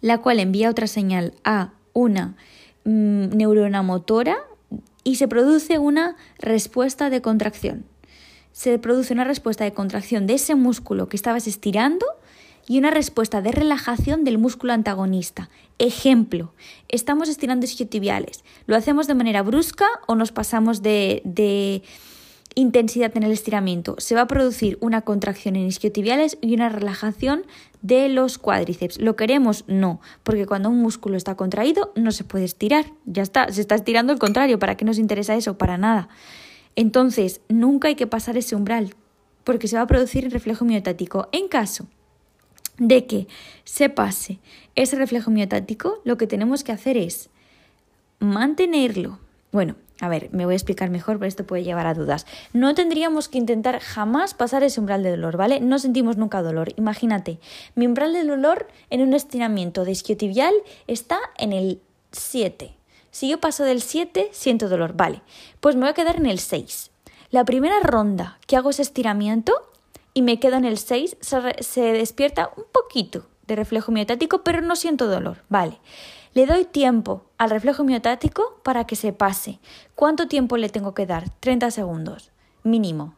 la 0.00 0.18
cual 0.18 0.40
envía 0.40 0.70
otra 0.70 0.86
señal 0.86 1.34
a 1.44 1.72
una 1.92 2.36
mm, 2.84 3.36
neurona 3.36 3.82
motora 3.82 4.38
y 5.02 5.16
se 5.16 5.28
produce 5.28 5.78
una 5.78 6.16
respuesta 6.38 7.10
de 7.10 7.20
contracción. 7.20 7.84
Se 8.52 8.78
produce 8.78 9.12
una 9.12 9.24
respuesta 9.24 9.64
de 9.64 9.74
contracción 9.74 10.26
de 10.26 10.34
ese 10.34 10.54
músculo 10.54 11.08
que 11.08 11.16
estabas 11.16 11.46
estirando 11.46 12.06
y 12.68 12.78
una 12.78 12.90
respuesta 12.90 13.42
de 13.42 13.52
relajación 13.52 14.24
del 14.24 14.38
músculo 14.38 14.72
antagonista. 14.72 15.50
Ejemplo, 15.78 16.52
estamos 16.88 17.28
estirando 17.28 17.66
isquiotibiales. 17.66 18.44
¿Lo 18.66 18.76
hacemos 18.76 19.06
de 19.06 19.14
manera 19.14 19.42
brusca 19.42 19.86
o 20.06 20.14
nos 20.14 20.32
pasamos 20.32 20.82
de, 20.82 21.20
de 21.24 21.82
intensidad 22.54 23.16
en 23.16 23.24
el 23.24 23.32
estiramiento? 23.32 23.96
Se 23.98 24.14
va 24.14 24.22
a 24.22 24.26
producir 24.26 24.78
una 24.80 25.02
contracción 25.02 25.56
en 25.56 25.66
isquiotibiales 25.66 26.38
y 26.40 26.54
una 26.54 26.68
relajación 26.68 27.44
de 27.82 28.08
los 28.08 28.38
cuádriceps. 28.38 29.00
¿Lo 29.00 29.16
queremos? 29.16 29.64
No, 29.66 30.00
porque 30.22 30.46
cuando 30.46 30.70
un 30.70 30.80
músculo 30.80 31.16
está 31.16 31.34
contraído 31.34 31.92
no 31.96 32.12
se 32.12 32.24
puede 32.24 32.44
estirar. 32.44 32.86
Ya 33.04 33.22
está, 33.22 33.52
se 33.52 33.60
está 33.60 33.74
estirando 33.74 34.12
el 34.12 34.18
contrario. 34.18 34.58
¿Para 34.58 34.76
qué 34.76 34.84
nos 34.84 34.98
interesa 34.98 35.34
eso? 35.34 35.58
Para 35.58 35.76
nada. 35.76 36.08
Entonces, 36.76 37.40
nunca 37.48 37.88
hay 37.88 37.94
que 37.94 38.06
pasar 38.06 38.36
ese 38.36 38.56
umbral, 38.56 38.94
porque 39.44 39.68
se 39.68 39.76
va 39.76 39.82
a 39.82 39.86
producir 39.86 40.24
el 40.24 40.32
reflejo 40.32 40.64
miotático. 40.64 41.28
En 41.30 41.46
caso 41.48 41.86
de 42.78 43.06
que 43.06 43.26
se 43.64 43.88
pase 43.88 44.38
ese 44.74 44.96
reflejo 44.96 45.30
miotático, 45.30 46.00
lo 46.04 46.16
que 46.16 46.26
tenemos 46.26 46.64
que 46.64 46.72
hacer 46.72 46.96
es 46.96 47.30
mantenerlo. 48.18 49.18
Bueno, 49.52 49.76
a 50.00 50.08
ver, 50.08 50.28
me 50.32 50.44
voy 50.44 50.54
a 50.54 50.56
explicar 50.56 50.90
mejor, 50.90 51.18
pero 51.18 51.28
esto 51.28 51.46
puede 51.46 51.62
llevar 51.62 51.86
a 51.86 51.94
dudas. 51.94 52.26
No 52.52 52.74
tendríamos 52.74 53.28
que 53.28 53.38
intentar 53.38 53.78
jamás 53.78 54.34
pasar 54.34 54.64
ese 54.64 54.80
umbral 54.80 55.04
de 55.04 55.10
dolor, 55.10 55.36
¿vale? 55.36 55.60
No 55.60 55.78
sentimos 55.78 56.16
nunca 56.16 56.42
dolor. 56.42 56.72
Imagínate, 56.76 57.38
mi 57.76 57.86
umbral 57.86 58.12
de 58.12 58.24
dolor 58.24 58.66
en 58.90 59.02
un 59.02 59.14
estiramiento 59.14 59.84
de 59.84 59.92
isquiotibial 59.92 60.54
está 60.88 61.20
en 61.38 61.52
el 61.52 61.80
7. 62.10 62.74
Si 63.12 63.28
yo 63.28 63.38
paso 63.38 63.62
del 63.62 63.80
7, 63.80 64.30
siento 64.32 64.68
dolor, 64.68 64.94
vale. 64.96 65.22
Pues 65.60 65.76
me 65.76 65.82
voy 65.82 65.90
a 65.90 65.94
quedar 65.94 66.16
en 66.16 66.26
el 66.26 66.40
6. 66.40 66.90
La 67.30 67.44
primera 67.44 67.78
ronda 67.80 68.38
que 68.48 68.56
hago 68.56 68.70
ese 68.70 68.82
estiramiento, 68.82 69.52
y 70.14 70.22
me 70.22 70.38
quedo 70.38 70.56
en 70.56 70.64
el 70.64 70.78
6, 70.78 71.16
se, 71.20 71.82
despierta 71.82 72.50
un 72.56 72.64
poquito 72.72 73.26
de 73.46 73.56
reflejo 73.56 73.92
miotático, 73.92 74.42
pero 74.42 74.60
no 74.60 74.76
siento 74.76 75.08
dolor. 75.08 75.42
Vale. 75.48 75.80
Le 76.32 76.46
doy 76.46 76.64
tiempo 76.64 77.24
al 77.36 77.50
reflejo 77.50 77.84
miotático 77.84 78.60
para 78.62 78.86
que 78.86 78.96
se 78.96 79.12
pase. 79.12 79.58
¿Cuánto 79.94 80.26
tiempo 80.28 80.56
le 80.56 80.68
tengo 80.68 80.94
que 80.94 81.06
dar? 81.06 81.28
30 81.40 81.70
segundos, 81.70 82.30
mínimo. 82.62 83.14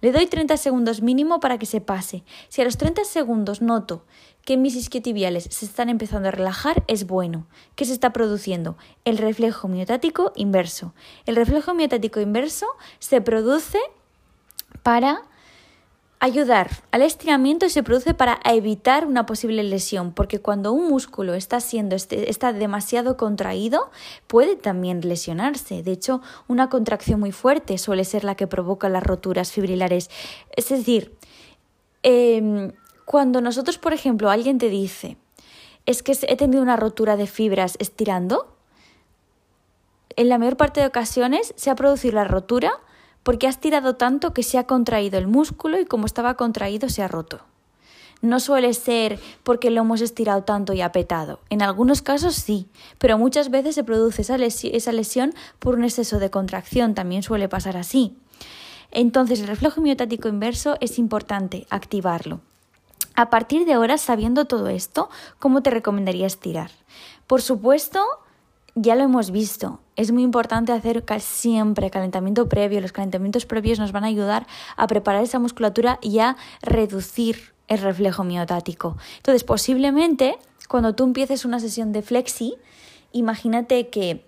Le 0.00 0.12
doy 0.12 0.26
30 0.26 0.56
segundos 0.56 1.02
mínimo 1.02 1.40
para 1.40 1.58
que 1.58 1.66
se 1.66 1.80
pase. 1.80 2.24
Si 2.48 2.60
a 2.62 2.64
los 2.64 2.76
30 2.76 3.04
segundos 3.04 3.62
noto 3.62 4.04
que 4.44 4.56
mis 4.56 4.76
isquiotibiales 4.76 5.48
se 5.50 5.66
están 5.66 5.88
empezando 5.88 6.28
a 6.28 6.30
relajar, 6.30 6.84
es 6.86 7.06
bueno. 7.06 7.46
¿Qué 7.74 7.84
se 7.84 7.92
está 7.92 8.12
produciendo? 8.12 8.76
El 9.04 9.18
reflejo 9.18 9.66
miotático 9.68 10.32
inverso. 10.36 10.94
El 11.26 11.36
reflejo 11.36 11.74
miotático 11.74 12.20
inverso 12.20 12.66
se 13.00 13.20
produce 13.20 13.78
para 14.82 15.22
ayudar 16.20 16.70
al 16.90 17.02
estiramiento 17.02 17.68
se 17.68 17.82
produce 17.82 18.14
para 18.14 18.40
evitar 18.44 19.06
una 19.06 19.26
posible 19.26 19.62
lesión, 19.62 20.12
porque 20.12 20.40
cuando 20.40 20.72
un 20.72 20.88
músculo 20.88 21.34
está 21.34 21.60
siendo 21.60 21.94
este, 21.94 22.30
está 22.30 22.52
demasiado 22.52 23.16
contraído, 23.16 23.90
puede 24.26 24.56
también 24.56 25.00
lesionarse. 25.00 25.82
De 25.82 25.92
hecho, 25.92 26.20
una 26.48 26.68
contracción 26.68 27.20
muy 27.20 27.32
fuerte 27.32 27.78
suele 27.78 28.04
ser 28.04 28.24
la 28.24 28.34
que 28.34 28.46
provoca 28.46 28.88
las 28.88 29.02
roturas 29.02 29.52
fibrilares. 29.52 30.10
Es 30.56 30.68
decir, 30.68 31.16
em, 32.02 32.72
cuando 33.04 33.40
nosotros, 33.40 33.78
por 33.78 33.92
ejemplo, 33.92 34.30
alguien 34.30 34.58
te 34.58 34.68
dice, 34.68 35.16
es 35.86 36.02
que 36.02 36.16
he 36.26 36.36
tenido 36.36 36.62
una 36.62 36.76
rotura 36.76 37.16
de 37.16 37.26
fibras 37.26 37.76
estirando, 37.78 38.54
en 40.16 40.28
la 40.28 40.38
mayor 40.38 40.56
parte 40.56 40.80
de 40.80 40.86
ocasiones 40.86 41.54
se 41.56 41.70
ha 41.70 41.76
producido 41.76 42.16
la 42.16 42.24
rotura 42.24 42.72
porque 43.22 43.46
has 43.46 43.60
tirado 43.60 43.96
tanto 43.96 44.32
que 44.32 44.42
se 44.42 44.58
ha 44.58 44.66
contraído 44.66 45.18
el 45.18 45.26
músculo 45.26 45.78
y 45.80 45.84
como 45.84 46.06
estaba 46.06 46.34
contraído 46.34 46.88
se 46.88 47.02
ha 47.02 47.08
roto. 47.08 47.40
No 48.20 48.40
suele 48.40 48.74
ser 48.74 49.20
porque 49.44 49.70
lo 49.70 49.82
hemos 49.82 50.00
estirado 50.00 50.42
tanto 50.42 50.72
y 50.72 50.80
apetado. 50.80 51.38
En 51.50 51.62
algunos 51.62 52.02
casos 52.02 52.34
sí, 52.34 52.66
pero 52.98 53.16
muchas 53.16 53.50
veces 53.50 53.76
se 53.76 53.84
produce 53.84 54.22
esa, 54.22 54.92
lesión 54.92 55.34
por 55.60 55.76
un 55.76 55.84
exceso 55.84 56.18
de 56.18 56.30
contracción. 56.30 56.94
También 56.94 57.22
suele 57.22 57.48
pasar 57.48 57.76
así. 57.76 58.16
Entonces, 58.90 59.40
el 59.40 59.46
reflejo 59.46 59.80
miotático 59.80 60.28
inverso 60.28 60.76
es 60.80 60.98
importante 60.98 61.66
activarlo. 61.70 62.40
A 63.14 63.30
partir 63.30 63.64
de 63.66 63.74
ahora, 63.74 63.98
sabiendo 63.98 64.46
todo 64.46 64.68
esto, 64.68 65.10
¿cómo 65.38 65.62
te 65.62 65.70
recomendaría 65.70 66.26
estirar? 66.26 66.70
Por 67.26 67.42
supuesto, 67.42 68.00
ya 68.80 68.94
lo 68.94 69.02
hemos 69.02 69.30
visto. 69.30 69.80
Es 69.96 70.12
muy 70.12 70.22
importante 70.22 70.72
hacer 70.72 71.04
siempre 71.20 71.90
calentamiento 71.90 72.48
previo. 72.48 72.80
Los 72.80 72.92
calentamientos 72.92 73.46
previos 73.46 73.78
nos 73.78 73.92
van 73.92 74.04
a 74.04 74.08
ayudar 74.08 74.46
a 74.76 74.86
preparar 74.86 75.22
esa 75.22 75.38
musculatura 75.38 75.98
y 76.00 76.20
a 76.20 76.36
reducir 76.62 77.52
el 77.66 77.78
reflejo 77.78 78.24
miotático. 78.24 78.96
Entonces, 79.16 79.44
posiblemente, 79.44 80.38
cuando 80.68 80.94
tú 80.94 81.04
empieces 81.04 81.44
una 81.44 81.60
sesión 81.60 81.92
de 81.92 82.02
flexi, 82.02 82.56
imagínate 83.12 83.88
que 83.88 84.24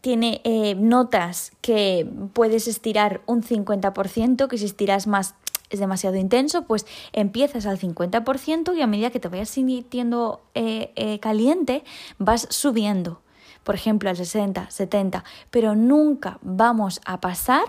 tiene 0.00 0.40
eh, 0.44 0.74
notas 0.76 1.52
que 1.60 2.08
puedes 2.32 2.68
estirar 2.68 3.20
un 3.26 3.42
50%, 3.42 4.46
que 4.46 4.58
si 4.58 4.66
estiras 4.66 5.06
más 5.06 5.34
es 5.70 5.80
demasiado 5.80 6.16
intenso, 6.16 6.62
pues 6.62 6.86
empiezas 7.12 7.66
al 7.66 7.78
50% 7.78 8.76
y 8.76 8.80
a 8.80 8.86
medida 8.86 9.10
que 9.10 9.20
te 9.20 9.28
vayas 9.28 9.50
sintiendo 9.50 10.40
eh, 10.54 10.92
eh, 10.96 11.18
caliente, 11.18 11.84
vas 12.18 12.46
subiendo 12.50 13.20
por 13.64 13.74
ejemplo, 13.74 14.10
al 14.10 14.16
60, 14.16 14.70
70, 14.70 15.24
pero 15.50 15.74
nunca 15.74 16.38
vamos 16.42 17.00
a 17.04 17.20
pasar 17.20 17.64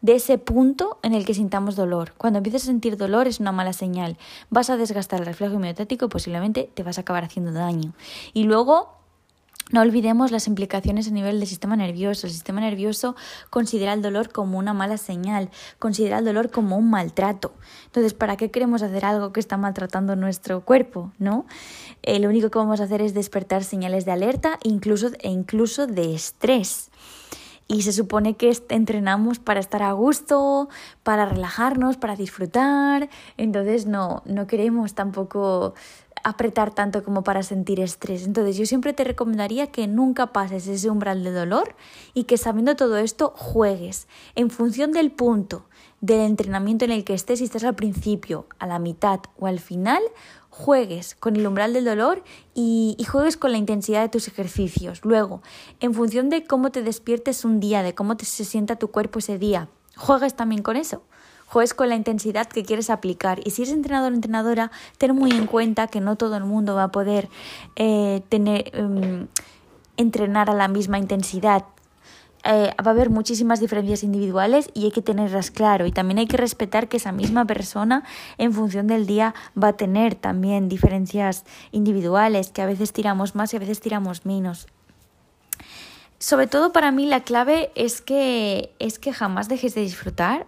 de 0.00 0.14
ese 0.14 0.38
punto 0.38 0.98
en 1.02 1.14
el 1.14 1.24
que 1.24 1.34
sintamos 1.34 1.76
dolor. 1.76 2.12
Cuando 2.16 2.38
empieces 2.38 2.62
a 2.62 2.66
sentir 2.66 2.96
dolor 2.96 3.26
es 3.26 3.40
una 3.40 3.52
mala 3.52 3.72
señal. 3.72 4.16
Vas 4.50 4.70
a 4.70 4.76
desgastar 4.76 5.20
el 5.20 5.26
reflejo 5.26 5.54
inmunológico 5.54 6.06
y 6.06 6.08
posiblemente 6.08 6.70
te 6.74 6.82
vas 6.82 6.98
a 6.98 7.00
acabar 7.00 7.24
haciendo 7.24 7.52
daño. 7.52 7.92
Y 8.32 8.44
luego 8.44 8.97
no 9.70 9.82
olvidemos 9.82 10.30
las 10.30 10.46
implicaciones 10.46 11.08
a 11.08 11.10
nivel 11.10 11.40
del 11.40 11.48
sistema 11.48 11.76
nervioso. 11.76 12.26
El 12.26 12.32
sistema 12.32 12.60
nervioso 12.60 13.16
considera 13.50 13.92
el 13.92 14.00
dolor 14.00 14.32
como 14.32 14.58
una 14.58 14.72
mala 14.72 14.96
señal, 14.96 15.50
considera 15.78 16.18
el 16.18 16.24
dolor 16.24 16.50
como 16.50 16.76
un 16.76 16.88
maltrato. 16.88 17.52
Entonces, 17.86 18.14
¿para 18.14 18.36
qué 18.36 18.50
queremos 18.50 18.82
hacer 18.82 19.04
algo 19.04 19.32
que 19.32 19.40
está 19.40 19.56
maltratando 19.56 20.16
nuestro 20.16 20.62
cuerpo? 20.62 21.12
¿No? 21.18 21.46
Eh, 22.02 22.18
lo 22.18 22.28
único 22.28 22.50
que 22.50 22.58
vamos 22.58 22.80
a 22.80 22.84
hacer 22.84 23.02
es 23.02 23.12
despertar 23.12 23.62
señales 23.64 24.04
de 24.06 24.12
alerta 24.12 24.58
incluso, 24.62 25.10
e 25.20 25.28
incluso 25.28 25.86
de 25.86 26.14
estrés. 26.14 26.90
y 27.70 27.82
se 27.82 27.92
supone 27.92 28.34
que 28.34 28.50
entrenamos 28.70 29.38
para 29.38 29.60
estar 29.60 29.82
a 29.82 29.92
gusto, 29.92 30.70
para 31.02 31.26
relajarnos, 31.26 31.98
para 31.98 32.16
disfrutar. 32.16 33.10
Entonces 33.36 33.84
no, 33.84 34.22
no 34.24 34.46
queremos 34.46 34.94
tampoco 34.94 35.74
apretar 36.24 36.74
tanto 36.74 37.02
como 37.02 37.22
para 37.22 37.42
sentir 37.42 37.80
estrés. 37.80 38.24
Entonces 38.24 38.56
yo 38.56 38.66
siempre 38.66 38.92
te 38.92 39.04
recomendaría 39.04 39.68
que 39.68 39.86
nunca 39.86 40.32
pases 40.32 40.66
ese 40.66 40.90
umbral 40.90 41.24
de 41.24 41.32
dolor 41.32 41.74
y 42.14 42.24
que 42.24 42.36
sabiendo 42.36 42.76
todo 42.76 42.96
esto 42.98 43.32
juegues 43.36 44.08
en 44.34 44.50
función 44.50 44.92
del 44.92 45.10
punto 45.10 45.64
del 46.00 46.20
entrenamiento 46.20 46.84
en 46.84 46.92
el 46.92 47.04
que 47.04 47.14
estés, 47.14 47.40
si 47.40 47.44
estás 47.44 47.64
al 47.64 47.74
principio, 47.74 48.46
a 48.58 48.66
la 48.66 48.78
mitad 48.78 49.20
o 49.38 49.46
al 49.46 49.58
final, 49.58 50.02
juegues 50.48 51.14
con 51.14 51.36
el 51.36 51.46
umbral 51.46 51.72
del 51.72 51.84
dolor 51.84 52.22
y, 52.54 52.96
juegues 53.08 53.36
con 53.36 53.52
la 53.52 53.58
intensidad 53.58 54.02
de 54.02 54.08
tus 54.08 54.28
ejercicios. 54.28 55.04
Luego, 55.04 55.42
en 55.80 55.94
función 55.94 56.28
de 56.30 56.44
cómo 56.44 56.70
te 56.70 56.82
despiertes 56.82 57.44
un 57.44 57.60
día, 57.60 57.82
de 57.82 57.94
cómo 57.94 58.16
te, 58.16 58.24
se 58.24 58.44
sienta 58.44 58.76
tu 58.76 58.88
cuerpo 58.88 59.18
ese 59.18 59.38
día, 59.38 59.68
juegues 59.96 60.34
también 60.34 60.62
con 60.62 60.76
eso. 60.76 61.02
Juegues 61.48 61.74
con 61.74 61.88
la 61.88 61.96
intensidad 61.96 62.46
que 62.46 62.62
quieres 62.62 62.90
aplicar. 62.90 63.40
Y 63.44 63.50
si 63.50 63.62
eres 63.62 63.74
entrenador 63.74 64.12
o 64.12 64.14
entrenadora, 64.14 64.70
ten 64.98 65.14
muy 65.14 65.32
en 65.32 65.46
cuenta 65.46 65.86
que 65.86 66.00
no 66.00 66.16
todo 66.16 66.36
el 66.36 66.44
mundo 66.44 66.74
va 66.74 66.84
a 66.84 66.92
poder 66.92 67.28
eh, 67.76 68.22
tener, 68.28 68.70
em, 68.74 69.26
entrenar 69.96 70.50
a 70.50 70.54
la 70.54 70.68
misma 70.68 70.98
intensidad 70.98 71.64
eh, 72.44 72.72
va 72.80 72.90
a 72.90 72.94
haber 72.94 73.10
muchísimas 73.10 73.60
diferencias 73.60 74.04
individuales 74.04 74.70
y 74.72 74.84
hay 74.84 74.90
que 74.90 75.02
tenerlas 75.02 75.50
claro. 75.50 75.86
Y 75.86 75.92
también 75.92 76.18
hay 76.18 76.26
que 76.26 76.36
respetar 76.36 76.88
que 76.88 76.98
esa 76.98 77.12
misma 77.12 77.44
persona, 77.44 78.04
en 78.38 78.52
función 78.52 78.86
del 78.86 79.06
día, 79.06 79.34
va 79.60 79.68
a 79.68 79.72
tener 79.74 80.14
también 80.14 80.68
diferencias 80.68 81.44
individuales, 81.72 82.50
que 82.50 82.62
a 82.62 82.66
veces 82.66 82.92
tiramos 82.92 83.34
más 83.34 83.52
y 83.52 83.56
a 83.56 83.60
veces 83.60 83.80
tiramos 83.80 84.24
menos. 84.24 84.66
Sobre 86.18 86.46
todo 86.46 86.72
para 86.72 86.90
mí 86.90 87.06
la 87.06 87.20
clave 87.20 87.70
es 87.74 88.00
que, 88.00 88.72
es 88.78 88.98
que 88.98 89.12
jamás 89.12 89.48
dejes 89.48 89.74
de 89.74 89.82
disfrutar, 89.82 90.46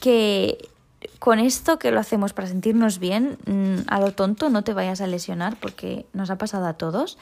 que 0.00 0.70
con 1.18 1.38
esto 1.38 1.78
que 1.78 1.90
lo 1.90 2.00
hacemos 2.00 2.32
para 2.32 2.48
sentirnos 2.48 2.98
bien, 2.98 3.38
mm, 3.46 3.88
a 3.88 4.00
lo 4.00 4.12
tonto 4.12 4.50
no 4.50 4.64
te 4.64 4.74
vayas 4.74 5.00
a 5.00 5.06
lesionar 5.06 5.56
porque 5.56 6.06
nos 6.12 6.30
ha 6.30 6.36
pasado 6.36 6.66
a 6.66 6.74
todos. 6.74 7.18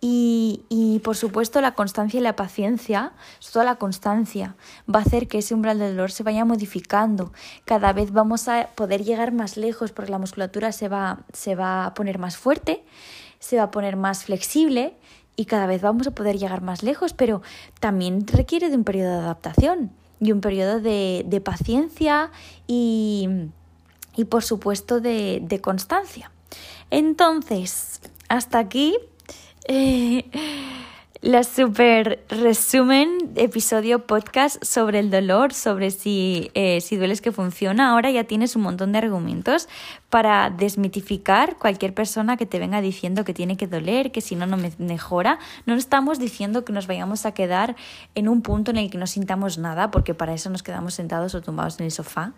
Y, 0.00 0.62
y, 0.68 0.98
por 0.98 1.16
supuesto 1.16 1.60
la 1.60 1.74
constancia 1.74 2.18
y 2.18 2.22
la 2.22 2.34
paciencia, 2.34 3.12
toda 3.52 3.64
la 3.64 3.76
constancia, 3.76 4.56
va 4.92 4.98
a 4.98 5.02
hacer 5.02 5.28
que 5.28 5.38
ese 5.38 5.54
umbral 5.54 5.78
del 5.78 5.92
dolor 5.92 6.10
se 6.10 6.24
vaya 6.24 6.44
modificando. 6.44 7.32
Cada 7.64 7.92
vez 7.92 8.12
vamos 8.12 8.48
a 8.48 8.68
poder 8.74 9.04
llegar 9.04 9.32
más 9.32 9.56
lejos 9.56 9.92
porque 9.92 10.10
la 10.10 10.18
musculatura 10.18 10.72
se 10.72 10.88
va, 10.88 11.20
se 11.32 11.54
va 11.54 11.86
a 11.86 11.94
poner 11.94 12.18
más 12.18 12.36
fuerte, 12.36 12.84
se 13.38 13.58
va 13.58 13.64
a 13.64 13.70
poner 13.70 13.96
más 13.96 14.24
flexible 14.24 14.94
y 15.36 15.44
cada 15.44 15.66
vez 15.66 15.82
vamos 15.82 16.06
a 16.06 16.10
poder 16.10 16.36
llegar 16.38 16.62
más 16.62 16.82
lejos, 16.82 17.12
pero 17.12 17.42
también 17.78 18.26
requiere 18.26 18.70
de 18.70 18.76
un 18.76 18.84
periodo 18.84 19.12
de 19.12 19.18
adaptación 19.18 20.01
y 20.22 20.30
un 20.30 20.40
periodo 20.40 20.80
de, 20.80 21.24
de 21.26 21.40
paciencia 21.40 22.30
y, 22.68 23.28
y, 24.16 24.24
por 24.26 24.44
supuesto 24.44 25.00
de, 25.00 25.40
de, 25.42 25.60
constancia. 25.60 26.30
Entonces, 26.90 28.00
hasta 28.28 28.60
aquí 28.60 28.96
eh, 29.66 30.30
la 31.22 31.44
super 31.44 32.24
resumen 32.28 33.30
episodio 33.36 34.08
podcast 34.08 34.62
sobre 34.64 34.98
el 34.98 35.08
dolor, 35.08 35.54
sobre 35.54 35.92
si, 35.92 36.50
eh, 36.54 36.80
si 36.80 36.96
dueles 36.96 37.20
que 37.20 37.30
funciona. 37.30 37.90
Ahora 37.92 38.10
ya 38.10 38.24
tienes 38.24 38.56
un 38.56 38.62
montón 38.62 38.90
de 38.90 38.98
argumentos 38.98 39.68
para 40.10 40.50
desmitificar 40.50 41.58
cualquier 41.58 41.94
persona 41.94 42.36
que 42.36 42.44
te 42.44 42.58
venga 42.58 42.80
diciendo 42.80 43.24
que 43.24 43.34
tiene 43.34 43.56
que 43.56 43.68
doler, 43.68 44.10
que 44.10 44.20
si 44.20 44.34
no, 44.34 44.46
no 44.46 44.56
me 44.56 44.72
mejora. 44.78 45.38
No 45.64 45.74
estamos 45.74 46.18
diciendo 46.18 46.64
que 46.64 46.72
nos 46.72 46.88
vayamos 46.88 47.24
a 47.24 47.30
quedar 47.30 47.76
en 48.16 48.28
un 48.28 48.42
punto 48.42 48.72
en 48.72 48.78
el 48.78 48.90
que 48.90 48.98
no 48.98 49.06
sintamos 49.06 49.58
nada, 49.58 49.92
porque 49.92 50.14
para 50.14 50.34
eso 50.34 50.50
nos 50.50 50.64
quedamos 50.64 50.94
sentados 50.94 51.36
o 51.36 51.40
tumbados 51.40 51.78
en 51.78 51.86
el 51.86 51.92
sofá 51.92 52.32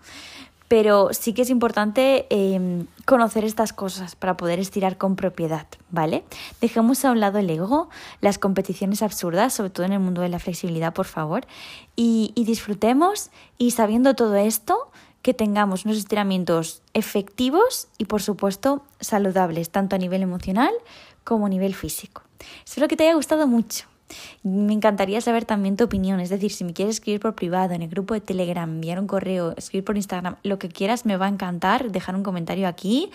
pero 0.75 1.11
sí 1.13 1.35
que 1.35 1.43
es 1.43 1.51
importante 1.51 2.27
em, 2.31 2.89
conocer 3.05 3.45
estas 3.45 3.73
cosas 3.73 4.17
para 4.17 4.37
poder 4.37 4.59
estirar 4.59 4.99
con 4.99 5.15
propiedad, 5.15 5.69
¿vale? 5.91 6.25
Dejemos 6.61 7.05
a 7.05 7.13
un 7.13 7.21
lado 7.21 7.39
el 7.39 7.49
ego, 7.49 7.91
las 8.21 8.41
competiciones 8.41 9.01
absurdas, 9.01 9.55
sobre 9.55 9.71
todo 9.71 9.87
en 9.87 9.93
el 9.93 10.01
mundo 10.01 10.23
de 10.23 10.31
la 10.31 10.41
flexibilidad, 10.41 10.93
por 10.93 11.07
favor, 11.07 11.47
y, 11.95 12.33
y 12.35 12.45
disfrutemos 12.45 13.31
y 13.57 13.71
sabiendo 13.71 14.17
todo 14.17 14.35
esto, 14.35 14.91
que 15.23 15.33
tengamos 15.33 15.85
unos 15.85 15.97
estiramientos 15.97 16.83
efectivos 16.93 17.87
y, 17.97 18.07
por 18.07 18.21
supuesto, 18.21 18.83
saludables, 18.99 19.71
tanto 19.71 19.95
a 19.95 20.01
nivel 20.01 20.23
emocional 20.23 20.75
como 21.23 21.47
a 21.47 21.51
nivel 21.51 21.77
físico. 21.77 22.25
Espero 22.67 22.89
que 22.89 22.97
te 22.97 23.05
haya 23.05 23.15
gustado 23.15 23.47
mucho. 23.47 23.94
Me 24.43 24.73
encantaría 24.73 25.21
saber 25.21 25.45
también 25.45 25.77
tu 25.77 25.85
opinión, 25.85 26.21
es 26.21 26.29
decir, 26.29 26.53
si 26.53 26.65
me 26.65 26.73
quieres 26.73 26.97
escribir 26.97 27.21
por 27.21 27.35
privado, 27.35 27.75
en 27.75 27.83
el 27.83 27.89
grupo 27.89 28.15
de 28.15 28.21
Telegram, 28.21 28.71
enviar 28.71 29.01
un 29.01 29.07
correo, 29.07 29.55
escribir 29.57 29.85
por 29.85 29.97
Instagram, 29.97 30.37
lo 30.43 30.59
que 30.59 30.69
quieras, 30.69 31.07
me 31.07 31.17
va 31.17 31.27
a 31.27 31.29
encantar 31.31 31.91
dejar 31.91 32.15
un 32.15 32.23
comentario 32.23 32.69
aquí, 32.69 33.11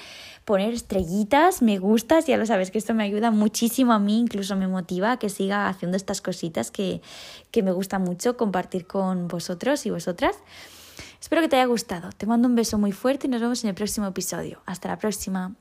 poner 0.46 0.74
estrellitas, 0.74 1.62
me 1.62 1.78
gustas, 1.78 2.26
ya 2.26 2.38
lo 2.38 2.46
sabes 2.46 2.72
que 2.72 2.80
esto 2.80 2.94
me 2.94 3.04
ayuda 3.04 3.32
muchísimo 3.32 3.94
a 3.94 4.00
mí, 4.00 4.20
incluso 4.20 4.56
me 4.56 4.68
motiva 4.68 5.14
a 5.14 5.20
que 5.20 5.30
siga 5.30 5.70
haciendo 5.70 5.96
estas 5.96 6.22
cositas 6.22 6.72
que, 6.72 7.02
que 7.52 7.62
me 7.62 7.72
gusta 7.72 8.00
mucho 8.00 8.36
compartir 8.36 8.88
con 8.88 9.28
vosotros 9.28 9.86
y 9.86 9.92
vosotras. 9.92 10.36
Espero 11.22 11.42
que 11.42 11.50
te 11.50 11.58
haya 11.58 11.66
gustado. 11.66 12.10
Te 12.12 12.26
mando 12.26 12.48
un 12.48 12.56
beso 12.56 12.78
muy 12.78 12.92
fuerte 12.92 13.28
y 13.28 13.30
nos 13.30 13.42
vemos 13.42 13.64
en 13.64 13.70
el 13.70 13.76
próximo 13.76 14.08
episodio. 14.08 14.62
Hasta 14.66 14.88
la 14.88 14.98
próxima. 14.98 15.54